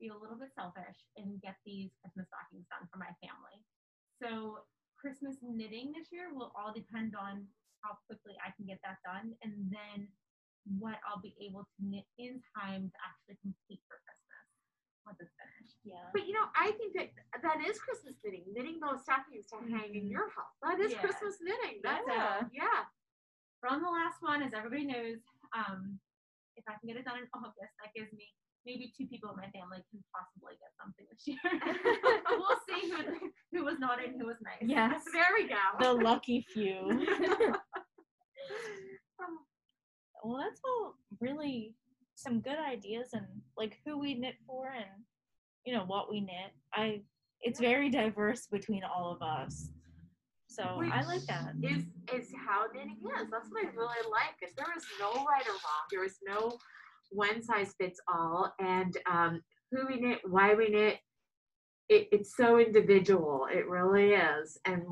be 0.02 0.10
a 0.10 0.18
little 0.18 0.38
bit 0.38 0.50
selfish 0.58 0.98
and 1.18 1.42
get 1.42 1.58
these 1.66 1.94
Christmas 2.02 2.26
stockings 2.30 2.66
done 2.74 2.90
for 2.90 2.98
my 2.98 3.14
family. 3.22 3.62
So 4.18 4.66
Christmas 4.98 5.38
knitting 5.46 5.94
this 5.94 6.10
year 6.10 6.34
will 6.34 6.50
all 6.58 6.74
depend 6.74 7.14
on 7.14 7.46
how 7.86 8.02
quickly 8.10 8.34
I 8.42 8.50
can 8.58 8.66
get 8.66 8.82
that 8.82 8.98
done, 9.06 9.38
and 9.46 9.54
then 9.70 10.10
what 10.80 11.00
I'll 11.08 11.22
be 11.24 11.34
able 11.40 11.64
to 11.64 11.78
knit 11.80 12.06
in 12.20 12.42
time 12.56 12.92
to 12.92 12.98
actually 13.04 13.40
complete 13.42 13.80
for 13.88 13.98
Christmas 14.04 14.46
once 15.08 15.18
it's 15.24 15.32
finished. 15.40 15.80
Yeah. 15.88 16.04
But 16.12 16.28
you 16.28 16.34
know, 16.36 16.52
I 16.60 16.76
think 16.76 16.92
that 17.00 17.16
that 17.42 17.64
is 17.64 17.80
Christmas 17.80 18.16
knitting. 18.24 18.44
Knitting 18.52 18.80
those 18.84 19.04
stockings 19.08 19.48
to 19.56 19.58
hang 19.72 19.96
in 19.96 20.08
Mhm. 20.08 20.12
your 20.12 20.28
house. 20.36 20.56
That 20.64 20.80
is 20.84 20.92
Yeah. 20.92 21.00
Christmas 21.02 21.40
knitting. 21.40 21.80
That's 21.84 22.04
Yeah. 22.08 22.48
yeah. 22.52 22.68
yeah. 22.68 22.80
From 23.64 23.82
the 23.82 23.90
last 23.90 24.22
one, 24.22 24.44
as 24.44 24.54
everybody 24.54 24.86
knows, 24.86 25.24
um, 25.56 26.00
if 26.60 26.64
I 26.68 26.76
can 26.78 26.88
get 26.92 26.98
it 26.98 27.06
done 27.06 27.20
in 27.20 27.28
August, 27.34 27.74
that 27.80 27.94
gives 27.96 28.12
me 28.14 28.28
maybe 28.66 28.92
two 28.98 29.08
people 29.08 29.30
in 29.32 29.38
my 29.38 29.50
family 29.52 29.80
can 29.90 30.04
possibly 30.12 30.58
get 30.60 30.76
something 30.76 31.08
this 31.10 31.24
year. 31.26 31.40
we'll 32.36 32.60
see 32.68 32.92
who, 32.92 33.32
who 33.54 33.64
was 33.64 33.80
naughty 33.80 34.06
and 34.12 34.20
who 34.20 34.28
was 34.28 34.36
nice. 34.44 34.60
Yes. 34.62 35.06
There 35.14 35.32
we 35.34 35.48
go. 35.48 35.56
The 35.80 35.94
lucky 35.94 36.42
few. 36.42 36.84
well, 40.24 40.38
that's 40.38 40.62
all 40.66 40.96
really 41.20 41.74
some 42.16 42.40
good 42.42 42.58
ideas 42.58 43.10
and 43.14 43.26
like 43.58 43.78
who 43.86 44.00
we 44.00 44.16
knit 44.16 44.36
for 44.48 44.70
and 44.76 45.04
you 45.66 45.74
know 45.74 45.84
what 45.86 46.10
we 46.10 46.22
knit. 46.22 46.52
I 46.74 47.02
it's 47.42 47.60
very 47.60 47.90
diverse 47.90 48.48
between 48.48 48.84
all 48.84 49.12
of 49.12 49.22
us. 49.22 49.70
So 50.50 50.64
I 50.64 51.04
like 51.04 51.26
that. 51.28 51.54
is 51.62 51.84
is 52.14 52.34
how 52.48 52.66
knitting 52.74 52.98
is. 53.04 53.30
That's 53.30 53.50
what 53.52 53.66
I 53.66 53.70
really 53.76 54.10
like. 54.10 54.36
Is 54.42 54.56
there 54.56 54.66
is 54.76 54.84
no 55.00 55.12
right 55.12 55.46
or 55.46 55.52
wrong. 55.52 55.86
There 55.92 56.04
is 56.04 56.18
no 56.26 56.58
one 57.12 57.42
size 57.44 57.74
fits 57.80 58.00
all. 58.12 58.54
And 58.60 58.98
um, 59.10 59.42
who 59.72 59.88
we 59.88 60.00
knit, 60.00 60.20
why 60.28 60.54
we 60.56 60.70
knit, 60.70 60.98
it, 61.90 62.08
it's 62.12 62.36
so 62.36 62.60
individual. 62.60 63.48
It 63.52 63.68
really 63.68 64.14
is. 64.14 64.58
And 64.66 64.84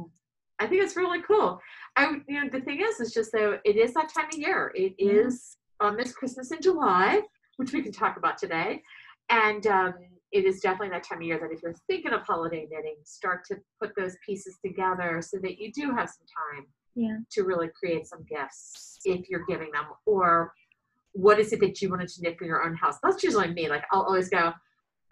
I 0.59 0.67
think 0.67 0.83
it's 0.83 0.95
really 0.95 1.21
cool. 1.21 1.59
I 1.95 2.17
you 2.27 2.41
know 2.43 2.49
the 2.51 2.61
thing 2.61 2.81
is, 2.81 2.99
it's 2.99 3.13
just 3.13 3.31
though 3.31 3.59
it 3.65 3.75
is 3.75 3.93
that 3.93 4.09
time 4.09 4.27
of 4.31 4.37
year. 4.37 4.71
It 4.75 4.95
Mhm. 4.99 5.25
is 5.27 5.57
um, 5.81 5.99
it's 5.99 6.13
Christmas 6.13 6.51
in 6.51 6.61
July, 6.61 7.21
which 7.57 7.73
we 7.73 7.81
can 7.81 7.91
talk 7.91 8.17
about 8.17 8.37
today. 8.37 8.81
And 9.29 9.67
um, 9.67 9.93
it 10.31 10.45
is 10.45 10.61
definitely 10.61 10.89
that 10.89 11.03
time 11.03 11.17
of 11.19 11.23
year 11.23 11.39
that 11.39 11.51
if 11.51 11.61
you're 11.61 11.73
thinking 11.87 12.13
of 12.13 12.21
holiday 12.21 12.67
knitting, 12.69 12.95
start 13.03 13.43
to 13.45 13.57
put 13.81 13.93
those 13.97 14.15
pieces 14.25 14.57
together 14.63 15.21
so 15.21 15.37
that 15.41 15.57
you 15.59 15.71
do 15.73 15.93
have 15.93 16.09
some 16.09 16.25
time 16.55 16.65
Yeah. 16.95 17.17
to 17.31 17.43
really 17.43 17.69
create 17.77 18.07
some 18.07 18.23
gifts 18.23 18.99
if 19.03 19.29
you're 19.29 19.45
giving 19.45 19.71
them 19.71 19.85
or 20.05 20.53
what 21.11 21.39
is 21.39 21.51
it 21.53 21.59
that 21.61 21.81
you 21.81 21.89
wanted 21.89 22.07
to 22.09 22.21
knit 22.21 22.37
for 22.37 22.45
your 22.45 22.63
own 22.65 22.75
house 22.75 22.97
that's 23.01 23.23
usually 23.23 23.47
me 23.53 23.69
like 23.69 23.83
i'll 23.91 24.01
always 24.03 24.27
go 24.29 24.51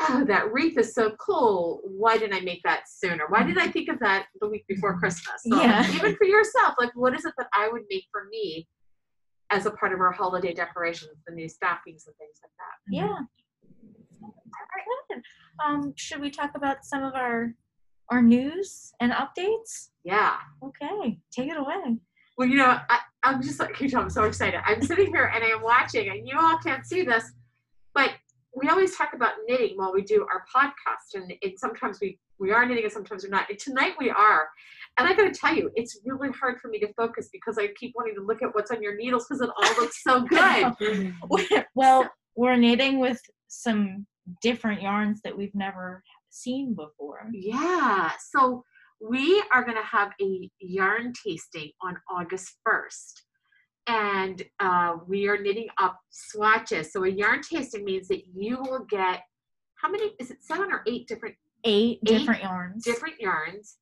oh 0.10 0.24
that 0.26 0.52
wreath 0.52 0.78
is 0.78 0.94
so 0.94 1.12
cool 1.20 1.82
why 1.86 2.18
didn't 2.18 2.36
i 2.36 2.40
make 2.42 2.62
that 2.64 2.82
sooner 2.88 3.24
why 3.30 3.44
did 3.44 3.58
i 3.58 3.68
think 3.68 3.90
of 3.90 4.00
that 4.00 4.26
the 4.42 4.48
week 4.50 4.66
before 4.68 4.98
christmas 5.00 5.36
so 5.48 5.62
Yeah. 5.62 5.86
even 5.94 6.16
for 6.16 6.26
yourself 6.26 6.74
like 6.80 6.92
what 6.96 7.14
is 7.16 7.26
it 7.26 7.34
that 7.38 7.48
i 7.54 7.68
would 7.72 7.84
make 7.90 8.06
for 8.12 8.26
me 8.30 8.68
as 9.52 9.66
a 9.66 9.72
part 9.72 9.94
of 9.94 10.00
our 10.00 10.12
holiday 10.12 10.54
decorations 10.54 11.12
the 11.28 11.34
new 11.34 11.48
stockings 11.48 12.06
and 12.08 12.16
things 12.18 12.38
like 12.44 12.52
that 12.58 12.96
Yeah. 12.96 13.18
Good. 15.10 15.22
Um, 15.66 15.94
should 15.96 16.22
we 16.22 16.30
talk 16.30 16.52
about 16.56 16.86
some 16.86 17.04
of 17.04 17.14
our 17.16 17.54
our 18.10 18.22
news 18.22 18.94
and 19.00 19.12
updates? 19.12 19.90
yeah 20.04 20.36
Okay, 20.64 21.20
take 21.32 21.50
it 21.50 21.58
away. 21.58 21.98
Well, 22.38 22.48
you 22.48 22.58
know, 22.58 22.80
I, 22.90 23.00
I'm 23.24 23.42
just 23.44 23.60
like, 23.60 23.80
you 23.80 23.88
know, 23.90 24.00
I'm 24.02 24.10
so 24.10 24.24
excited. 24.24 24.60
I'm 24.66 24.82
sitting 24.82 25.08
here 25.08 25.32
and 25.34 25.44
I'm 25.44 25.62
watching, 25.62 26.10
and 26.10 26.28
you 26.28 26.36
all 26.40 26.58
can't 26.58 26.84
see 26.86 27.04
this, 27.04 27.32
we 28.56 28.70
always 28.70 28.96
talk 28.96 29.14
about 29.14 29.34
knitting 29.48 29.78
while 29.78 29.94
we 29.94 30.04
do 30.04 30.26
our 30.32 30.46
podcast, 30.54 31.16
and 31.20 31.34
it, 31.42 31.60
sometimes 31.60 32.00
we 32.02 32.20
we 32.40 32.52
are 32.52 32.66
knitting 32.66 32.84
and 32.84 32.94
sometimes 32.94 33.24
we're 33.24 33.30
not. 33.30 33.50
And 33.50 33.58
tonight 33.58 33.94
we 34.00 34.10
are, 34.10 34.50
and 34.98 35.08
I 35.08 35.14
got 35.14 35.34
to 35.34 35.40
tell 35.40 35.56
you, 35.56 35.72
it's 35.76 36.00
really 36.06 36.30
hard 36.30 36.60
for 36.62 36.68
me 36.68 36.80
to 36.80 36.92
focus 36.94 37.30
because 37.32 37.58
I 37.58 37.68
keep 37.80 37.94
wanting 37.96 38.16
to 38.16 38.22
look 38.22 38.42
at 38.42 38.54
what's 38.54 38.72
on 38.72 38.82
your 38.82 38.96
needles 38.96 39.26
because 39.28 39.42
it 39.42 39.50
all 39.56 39.76
looks 39.82 40.04
so 40.04 40.22
good. 40.80 41.14
well, 41.76 42.10
we're 42.36 42.58
knitting 42.58 43.00
with 43.00 43.22
some 43.48 44.06
different 44.42 44.82
yarns 44.82 45.22
that 45.24 45.38
we've 45.38 45.56
never 45.56 46.04
seen 46.30 46.74
before. 46.74 47.28
Yeah. 47.32 48.12
So 48.32 48.64
we 49.02 49.44
are 49.52 49.64
going 49.64 49.78
to 49.78 49.84
have 49.84 50.12
a 50.22 50.50
yarn 50.60 51.14
tasting 51.26 51.72
on 51.82 51.98
August 52.10 52.58
1st. 52.68 53.22
And 53.88 54.42
uh, 54.60 54.96
we 55.08 55.28
are 55.28 55.38
knitting 55.38 55.68
up 55.78 56.00
swatches. 56.10 56.92
So 56.94 57.04
a 57.04 57.10
yarn 57.10 57.42
tasting 57.42 57.84
means 57.84 58.08
that 58.08 58.22
you 58.34 58.58
will 58.62 58.86
get 58.90 59.22
how 59.76 59.90
many? 59.92 60.12
Is 60.20 60.32
it 60.32 60.38
seven 60.42 60.72
or 60.72 60.82
eight 60.88 61.08
different 61.08 61.36
Eight, 61.66 62.00
Eight 62.02 62.04
different 62.06 62.42
yarns. 62.44 62.84
different 62.84 63.16
yarns 63.22 63.78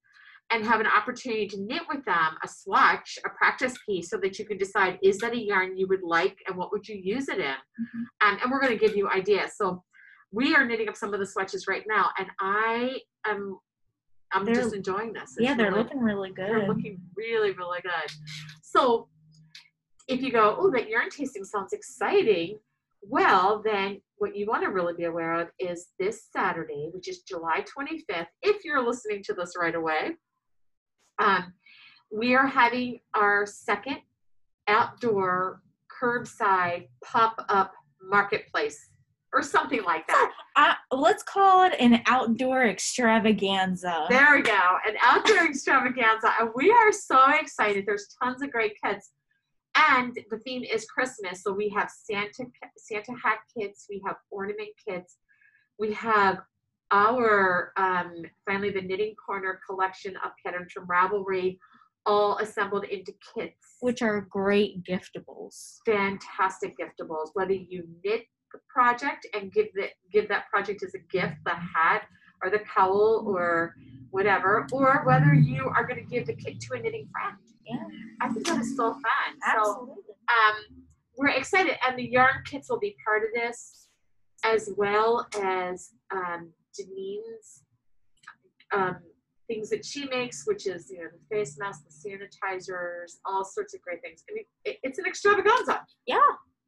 and 0.51 0.63
have 0.63 0.79
an 0.81 0.85
opportunity 0.87 1.47
to 1.47 1.61
knit 1.61 1.81
with 1.89 2.03
them 2.05 2.35
a 2.43 2.47
swatch, 2.47 3.17
a 3.25 3.29
practice 3.29 3.73
piece, 3.87 4.09
so 4.09 4.17
that 4.17 4.37
you 4.37 4.45
can 4.45 4.57
decide 4.57 4.99
is 5.01 5.17
that 5.19 5.33
a 5.33 5.39
yarn 5.39 5.75
you 5.77 5.87
would 5.87 6.03
like 6.03 6.37
and 6.47 6.55
what 6.57 6.71
would 6.71 6.87
you 6.87 6.95
use 7.01 7.27
it 7.29 7.39
in. 7.39 7.45
Mhm. 7.45 8.03
Um, 8.21 8.37
and 8.41 8.51
we're 8.51 8.59
going 8.61 8.77
to 8.77 8.85
give 8.87 8.95
you 8.95 9.09
ideas. 9.09 9.55
So 9.57 9.83
we 10.31 10.53
are 10.55 10.63
knitting 10.65 10.89
up 10.89 10.95
some 10.95 11.13
of 11.13 11.19
the 11.19 11.25
swatches 11.25 11.67
right 11.67 11.83
now, 11.87 12.09
and 12.19 12.27
I 12.39 12.99
am 13.25 13.57
I'm 14.33 14.45
They're- 14.45 14.55
just 14.55 14.73
enjoying 14.75 15.11
this. 15.13 15.31
It's 15.37 15.41
yeah, 15.41 15.55
they're 15.55 15.71
really- 15.71 15.83
looking 15.83 15.99
really 16.01 16.31
good. 16.31 16.49
they're 16.49 16.67
looking 16.67 17.01
really 17.15 17.51
really 17.53 17.79
good. 17.81 18.11
So 18.61 19.09
if 20.11 20.21
you 20.21 20.31
go, 20.31 20.57
oh, 20.59 20.69
that 20.71 20.89
yarn 20.89 21.09
tasting 21.09 21.45
sounds 21.45 21.71
exciting. 21.71 22.59
Well, 23.01 23.61
then 23.63 24.01
what 24.17 24.35
you 24.35 24.45
want 24.45 24.63
to 24.63 24.69
really 24.69 24.93
be 24.93 25.05
aware 25.05 25.39
of 25.39 25.47
is 25.57 25.87
this 25.99 26.27
Saturday, 26.31 26.89
which 26.93 27.07
is 27.07 27.21
July 27.21 27.63
25th, 27.77 28.27
if 28.41 28.65
you're 28.65 28.85
listening 28.85 29.23
to 29.23 29.33
this 29.33 29.53
right 29.57 29.73
away. 29.73 30.17
Um, 31.17 31.53
we 32.11 32.35
are 32.35 32.45
having 32.45 32.99
our 33.15 33.45
second 33.45 33.99
outdoor 34.67 35.61
curbside 36.01 36.89
pop-up 37.03 37.71
marketplace 38.01 38.89
or 39.33 39.41
something 39.41 39.81
like 39.83 40.05
that. 40.07 40.31
uh, 40.57 40.73
let's 40.91 41.23
call 41.23 41.63
it 41.63 41.73
an 41.79 42.01
outdoor 42.05 42.65
extravaganza. 42.65 44.07
There 44.09 44.35
we 44.35 44.41
go, 44.41 44.77
an 44.85 44.95
outdoor 45.01 45.45
extravaganza, 45.49 46.33
and 46.39 46.49
we 46.53 46.69
are 46.69 46.91
so 46.91 47.17
excited. 47.39 47.85
There's 47.85 48.13
tons 48.21 48.41
of 48.41 48.51
great 48.51 48.73
kits, 48.83 49.11
and 49.75 50.17
the 50.29 50.39
theme 50.39 50.63
is 50.63 50.85
Christmas. 50.85 51.43
So 51.43 51.53
we 51.53 51.69
have 51.69 51.89
Santa 51.89 52.45
Santa 52.77 53.13
hat 53.23 53.39
kits, 53.57 53.87
we 53.89 54.01
have 54.05 54.15
ornament 54.29 54.69
kits, 54.87 55.17
we 55.79 55.93
have 55.93 56.39
our 56.91 57.71
um, 57.77 58.23
finally 58.45 58.71
the 58.71 58.81
Knitting 58.81 59.15
Corner 59.15 59.59
collection 59.67 60.15
of 60.25 60.31
patterns 60.43 60.73
from 60.73 60.87
Ravelry, 60.87 61.57
all 62.05 62.37
assembled 62.39 62.83
into 62.85 63.13
kits. 63.33 63.77
which 63.79 64.01
are 64.01 64.27
great 64.29 64.83
giftables. 64.83 65.77
fantastic 65.85 66.75
giftables. 66.77 67.29
Whether 67.33 67.53
you 67.53 67.87
knit 68.03 68.23
the 68.53 68.59
project 68.69 69.25
and 69.33 69.51
give 69.53 69.67
give 70.11 70.27
that 70.27 70.49
project 70.49 70.83
as 70.83 70.93
a 70.93 70.99
gift, 71.09 71.35
the 71.45 71.51
hat 71.51 72.03
or 72.43 72.49
the 72.49 72.59
cowl 72.59 73.23
or 73.27 73.75
whatever, 74.11 74.67
or 74.71 75.03
whether 75.05 75.33
you 75.33 75.67
are 75.75 75.85
going 75.85 75.99
to 76.03 76.09
give 76.09 76.27
the 76.27 76.33
kit 76.35 76.59
to 76.61 76.73
a 76.75 76.79
knitting 76.79 77.07
friend. 77.11 77.37
Yeah, 77.65 77.83
I 78.21 78.29
think 78.29 78.45
that 78.47 78.59
is 78.59 78.75
so 78.75 78.91
fun. 78.93 79.01
So 79.53 79.71
absolutely. 79.71 79.93
um, 80.29 80.85
we're 81.17 81.29
excited, 81.29 81.75
and 81.87 81.97
the 81.97 82.03
yarn 82.03 82.43
kits 82.45 82.69
will 82.69 82.79
be 82.79 82.95
part 83.05 83.23
of 83.23 83.29
this, 83.33 83.87
as 84.43 84.69
well 84.75 85.27
as 85.41 85.91
um, 86.13 86.51
Janine's 86.75 87.63
um, 88.73 88.97
things 89.47 89.69
that 89.69 89.85
she 89.85 90.05
makes, 90.07 90.45
which 90.47 90.65
is 90.67 90.89
you 90.89 90.99
know 90.99 91.09
the 91.11 91.35
face 91.35 91.57
masks, 91.59 91.83
the 92.03 92.09
sanitizers, 92.09 93.17
all 93.25 93.43
sorts 93.45 93.73
of 93.73 93.81
great 93.81 94.01
things. 94.01 94.23
I 94.29 94.33
mean, 94.33 94.45
it, 94.65 94.77
it's 94.83 94.99
an 94.99 95.05
extravaganza. 95.05 95.81
yeah, 96.07 96.17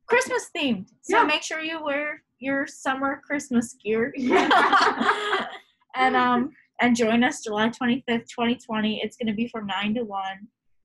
Christmas 0.08 0.50
themed. 0.56 0.88
So 1.02 1.18
Yeah. 1.18 1.24
make 1.24 1.42
sure 1.44 1.60
you 1.60 1.84
wear 1.84 2.22
your 2.40 2.68
summer 2.68 3.22
Christmas 3.26 3.74
gear. 3.84 4.14
Yeah. 4.16 4.50
and 5.96 6.16
um 6.16 6.52
and 6.82 6.96
join 6.96 7.24
us 7.24 7.44
July 7.44 7.70
25th, 7.70 8.06
2020. 8.08 9.02
It's 9.04 9.16
going 9.16 9.28
to 9.28 9.34
be 9.34 9.48
from 9.48 9.68
9 9.68 9.96
to 9.96 10.04
1. 10.04 10.24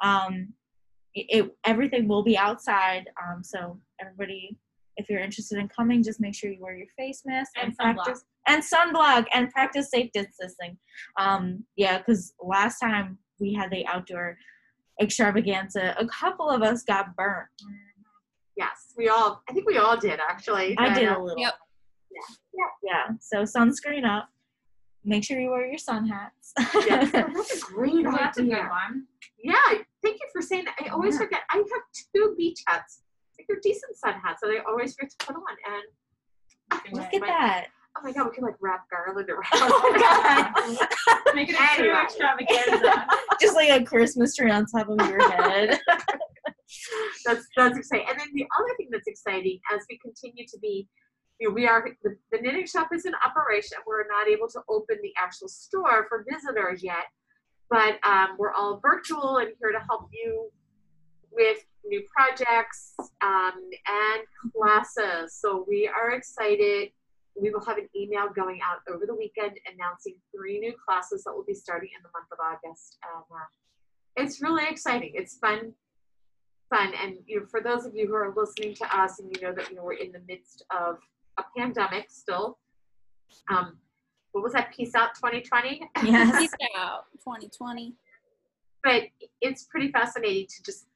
Um 0.03 0.53
it, 1.14 1.27
it 1.44 1.57
everything 1.64 2.09
will 2.09 2.23
be 2.23 2.37
outside. 2.37 3.09
Um 3.23 3.42
so 3.42 3.81
everybody 4.01 4.57
if 4.97 5.09
you're 5.09 5.21
interested 5.21 5.59
in 5.59 5.68
coming, 5.68 6.03
just 6.03 6.21
make 6.21 6.35
sure 6.35 6.51
you 6.51 6.61
wear 6.61 6.77
your 6.77 6.88
face 6.97 7.23
mask 7.25 7.53
And 7.57 7.77
practice 7.77 8.25
and 8.49 8.62
sunblock 8.62 9.27
and 9.33 9.51
practice 9.51 9.90
safe 9.90 10.11
distancing. 10.12 10.77
Um 11.18 11.64
yeah, 11.77 12.01
cuz 12.03 12.35
last 12.42 12.79
time 12.81 13.18
we 13.40 13.55
had 13.55 13.71
the 13.71 13.87
outdoor 13.87 14.37
extravaganza, 15.01 15.94
a 15.99 16.07
couple 16.07 16.51
of 16.51 16.62
us 16.62 16.83
got 16.83 17.14
burnt. 17.16 17.49
yes, 18.57 18.92
we 18.97 19.09
all. 19.09 19.42
I 19.49 19.53
think 19.53 19.66
we 19.66 19.79
all 19.79 19.97
did 19.97 20.21
actually. 20.29 20.77
I 20.79 20.92
did 20.92 21.09
a 21.09 21.18
little. 21.23 21.38
Yep. 21.38 21.55
Yeah. 22.83 23.14
So 23.21 23.42
sunscreen 23.42 24.05
up. 24.05 24.29
Make 25.09 25.25
sure 25.25 25.40
you 25.40 25.49
wear 25.51 25.66
your 25.66 25.79
sun 25.79 26.07
hats. 26.07 26.53
Yes, 26.87 27.11
that's 27.11 27.57
a 27.57 27.61
great 27.73 28.05
that's 28.05 28.37
a 28.37 28.42
good 28.42 28.53
one. 28.68 29.07
Yeah, 29.42 29.55
thank 30.03 30.16
you 30.21 30.29
for 30.31 30.42
saying 30.42 30.66
that. 30.66 30.77
I 30.85 30.88
always 30.90 31.14
Yeah. 31.14 31.21
forget. 31.21 31.40
I 31.51 31.57
have 31.57 31.66
two 32.14 32.35
beach 32.37 32.61
hats. 32.66 33.01
Like 33.38 33.47
they're 33.49 33.59
decent 33.62 33.97
sun 33.97 34.21
hats 34.23 34.42
that 34.42 34.49
I 34.49 34.59
always 34.68 34.94
forget 34.94 35.11
to 35.18 35.27
put 35.27 35.37
on. 35.37 35.42
And 35.73 36.92
Look 36.94 37.14
at 37.14 37.21
that. 37.23 37.68
oh 37.97 38.03
my 38.05 38.12
god, 38.12 38.27
we 38.29 38.35
can 38.35 38.44
like 38.44 38.57
wrap 38.61 38.85
garland 38.90 39.31
around. 39.31 39.44
Oh, 39.55 39.94
God. 39.99 41.35
Make 41.35 41.49
it 41.49 41.55
a 41.55 41.77
true 41.77 41.87
Anyway. 41.88 42.03
extravaganza. 42.03 43.07
Just 43.40 43.55
like 43.57 43.71
a 43.71 43.83
Christmas 43.85 44.35
tree 44.37 44.51
on 44.51 44.66
top 44.66 44.90
of 44.90 45.09
your 45.09 45.27
head. 45.31 45.81
that's 47.25 47.47
that's 47.57 47.79
exciting. 47.79 48.07
And 48.11 48.18
then 48.21 48.29
the 48.35 48.47
other 48.59 48.75
thing 48.77 48.88
that's 48.92 49.07
exciting 49.09 49.59
as 49.73 49.81
we 49.88 49.99
continue 49.99 50.44
to 50.47 50.59
be, 50.59 50.87
you 51.38 51.48
know, 51.48 51.55
we 51.55 51.66
are 51.66 51.88
the, 52.03 52.16
the 52.33 52.38
knitting 52.40 52.66
shop 52.66 52.88
is 52.92 53.05
in 53.05 53.12
operation. 53.24 53.79
We're 53.87 54.07
not 54.09 54.29
able 54.29 54.48
to 54.48 54.61
open 54.68 54.96
the 55.03 55.12
actual 55.16 55.48
store 55.48 56.07
for 56.09 56.24
visitors 56.29 56.83
yet, 56.83 57.05
but 57.70 57.98
um, 58.05 58.37
we're 58.38 58.53
all 58.53 58.81
virtual 58.83 59.38
and 59.38 59.51
here 59.61 59.72
to 59.72 59.81
help 59.88 60.09
you 60.12 60.51
with 61.31 61.59
new 61.85 62.03
projects 62.14 62.94
um, 63.22 63.70
and 63.87 64.53
classes. 64.53 65.35
So 65.35 65.64
we 65.68 65.88
are 65.88 66.11
excited. 66.11 66.90
We 67.40 67.51
will 67.51 67.64
have 67.64 67.79
an 67.79 67.88
email 67.96 68.29
going 68.35 68.61
out 68.64 68.79
over 68.92 69.07
the 69.07 69.14
weekend 69.14 69.59
announcing 69.72 70.16
three 70.35 70.59
new 70.59 70.74
classes 70.85 71.22
that 71.24 71.33
will 71.33 71.44
be 71.44 71.55
starting 71.55 71.90
in 71.96 72.03
the 72.03 72.09
month 72.12 72.27
of 72.33 72.38
August. 72.40 72.98
And 73.14 73.22
uh, 73.31 74.24
it's 74.24 74.42
really 74.42 74.64
exciting. 74.68 75.12
It's 75.14 75.38
fun 75.38 75.72
fun. 76.68 76.92
And 77.03 77.16
you 77.27 77.40
know, 77.40 77.46
for 77.46 77.61
those 77.61 77.87
of 77.87 77.94
you 77.94 78.07
who 78.07 78.14
are 78.14 78.35
listening 78.37 78.74
to 78.74 78.96
us 78.96 79.20
and 79.20 79.35
you 79.35 79.42
know 79.42 79.55
that 79.55 79.70
you 79.70 79.77
know 79.77 79.85
we're 79.85 79.94
in 79.94 80.12
the 80.12 80.20
midst 80.29 80.64
of 80.70 80.98
a 81.38 81.44
pandemic 81.57 82.07
still. 82.11 82.59
Um, 83.51 83.79
what 84.33 84.42
was 84.44 84.53
that? 84.53 84.72
Peace 84.77 84.94
out 84.94 85.14
2020. 85.14 85.83
Yes. 86.05 86.38
Peace 86.38 86.53
out, 86.77 87.05
2020. 87.24 87.94
but 88.85 89.03
it's 89.40 89.64
pretty 89.64 89.90
fascinating 89.90 90.46
to 90.46 90.62
just 90.62 90.87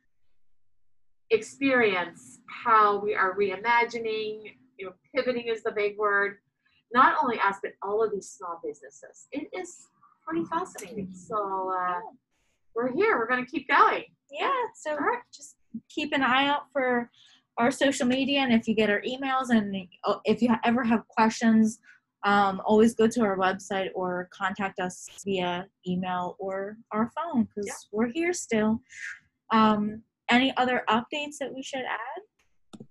experience 1.31 2.41
how 2.49 2.99
we 2.99 3.15
are 3.15 3.37
reimagining. 3.37 4.53
You 4.79 4.87
know, 4.87 4.93
pivoting 5.15 5.49
is 5.49 5.63
the 5.63 5.73
big 5.73 5.97
word. 5.97 6.39
Not 6.93 7.17
only 7.23 7.39
us, 7.41 7.57
but 7.63 7.73
all 7.83 8.03
of 8.05 8.13
these 8.13 8.29
small 8.29 8.61
businesses. 8.63 9.27
It 9.33 9.49
is 9.59 9.89
pretty 10.27 10.45
fascinating. 10.45 11.11
So 11.15 11.73
uh, 11.79 12.01
we're 12.75 12.93
here. 12.93 13.19
We're 13.19 13.29
going 13.29 13.45
to 13.45 13.51
keep 13.51 13.67
going. 13.69 14.05
Yeah. 14.31 14.51
So 14.75 14.91
All 14.93 14.97
right. 14.99 15.23
just 15.35 15.57
keep 15.89 16.13
an 16.13 16.23
eye 16.23 16.47
out 16.49 16.71
for 16.73 17.11
our 17.59 17.71
social 17.71 18.07
media 18.07 18.41
and 18.41 18.53
if 18.53 18.67
you 18.67 18.75
get 18.75 18.91
our 18.91 19.03
emails 19.03 19.51
and 19.51 19.75
if 20.25 20.41
you 20.43 20.49
ever 20.65 20.83
have 20.85 21.07
questions, 21.09 21.79
um, 22.25 22.63
always 22.65 22.95
go 22.95 23.07
to 23.09 23.21
our 23.23 23.37
website 23.37 23.89
or 23.95 24.29
contact 24.33 24.79
us 24.79 25.09
via 25.25 25.67
email 25.87 26.37
or 26.39 26.77
our 26.93 27.11
phone 27.17 27.45
because 27.45 27.67
Yeah. 27.67 27.75
we're 27.93 28.11
here 28.13 28.33
still. 28.33 28.81
Um, 29.51 30.03
any 30.31 30.57
other 30.57 30.85
updates 30.89 31.37
that 31.41 31.53
we 31.53 31.63
should 31.63 31.81
add? 31.85 32.23
I 32.81 32.87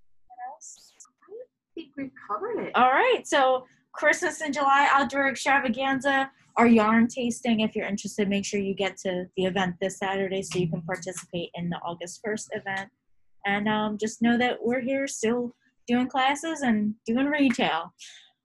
think 1.73 1.91
we've 1.97 2.11
covered 2.29 2.59
it. 2.67 2.75
All 2.75 2.91
right. 2.91 3.21
So 3.25 3.65
Christmas 3.93 4.41
in 4.41 4.51
July 4.53 4.87
outdoor 4.91 5.29
extravaganza, 5.29 6.29
our 6.57 6.67
yarn 6.67 7.07
tasting. 7.07 7.61
If 7.61 7.75
you're 7.75 7.87
interested, 7.87 8.27
make 8.29 8.45
sure 8.45 8.59
you 8.59 8.73
get 8.75 8.97
to 8.97 9.25
the 9.37 9.45
event 9.45 9.75
this 9.81 9.97
Saturday 9.97 10.41
so 10.43 10.59
you 10.59 10.69
can 10.69 10.81
participate 10.81 11.49
in 11.55 11.69
the 11.69 11.77
August 11.77 12.21
1st 12.25 12.49
event. 12.53 12.89
And 13.45 13.67
um, 13.67 13.97
just 13.97 14.21
know 14.21 14.37
that 14.37 14.57
we're 14.61 14.81
here 14.81 15.07
still 15.07 15.55
doing 15.87 16.07
classes 16.07 16.61
and 16.61 16.95
doing 17.05 17.25
retail. 17.25 17.93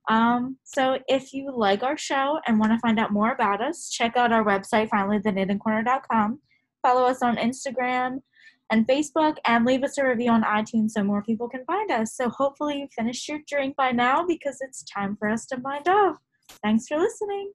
Um, 0.08 0.58
so 0.64 0.98
if 1.08 1.32
you 1.32 1.52
like 1.54 1.82
our 1.82 1.98
show 1.98 2.38
and 2.46 2.60
want 2.60 2.72
to 2.72 2.78
find 2.78 2.98
out 2.98 3.12
more 3.12 3.32
about 3.32 3.60
us, 3.60 3.90
check 3.90 4.16
out 4.16 4.32
our 4.32 4.44
website, 4.44 4.88
finallytheknittingcorner.com. 4.88 6.40
Follow 6.82 7.04
us 7.04 7.22
on 7.22 7.36
Instagram 7.36 8.20
and 8.70 8.86
Facebook 8.86 9.36
and 9.44 9.64
leave 9.64 9.82
us 9.82 9.98
a 9.98 10.06
review 10.06 10.30
on 10.30 10.42
iTunes 10.42 10.90
so 10.90 11.02
more 11.02 11.22
people 11.22 11.48
can 11.48 11.64
find 11.64 11.90
us. 11.90 12.14
So 12.14 12.28
hopefully 12.28 12.78
you 12.78 12.88
finished 12.96 13.28
your 13.28 13.40
drink 13.48 13.76
by 13.76 13.90
now 13.92 14.24
because 14.24 14.58
it's 14.60 14.84
time 14.84 15.16
for 15.16 15.28
us 15.28 15.46
to 15.46 15.56
wind 15.56 15.88
off. 15.88 16.18
Thanks 16.62 16.86
for 16.86 16.98
listening. 16.98 17.52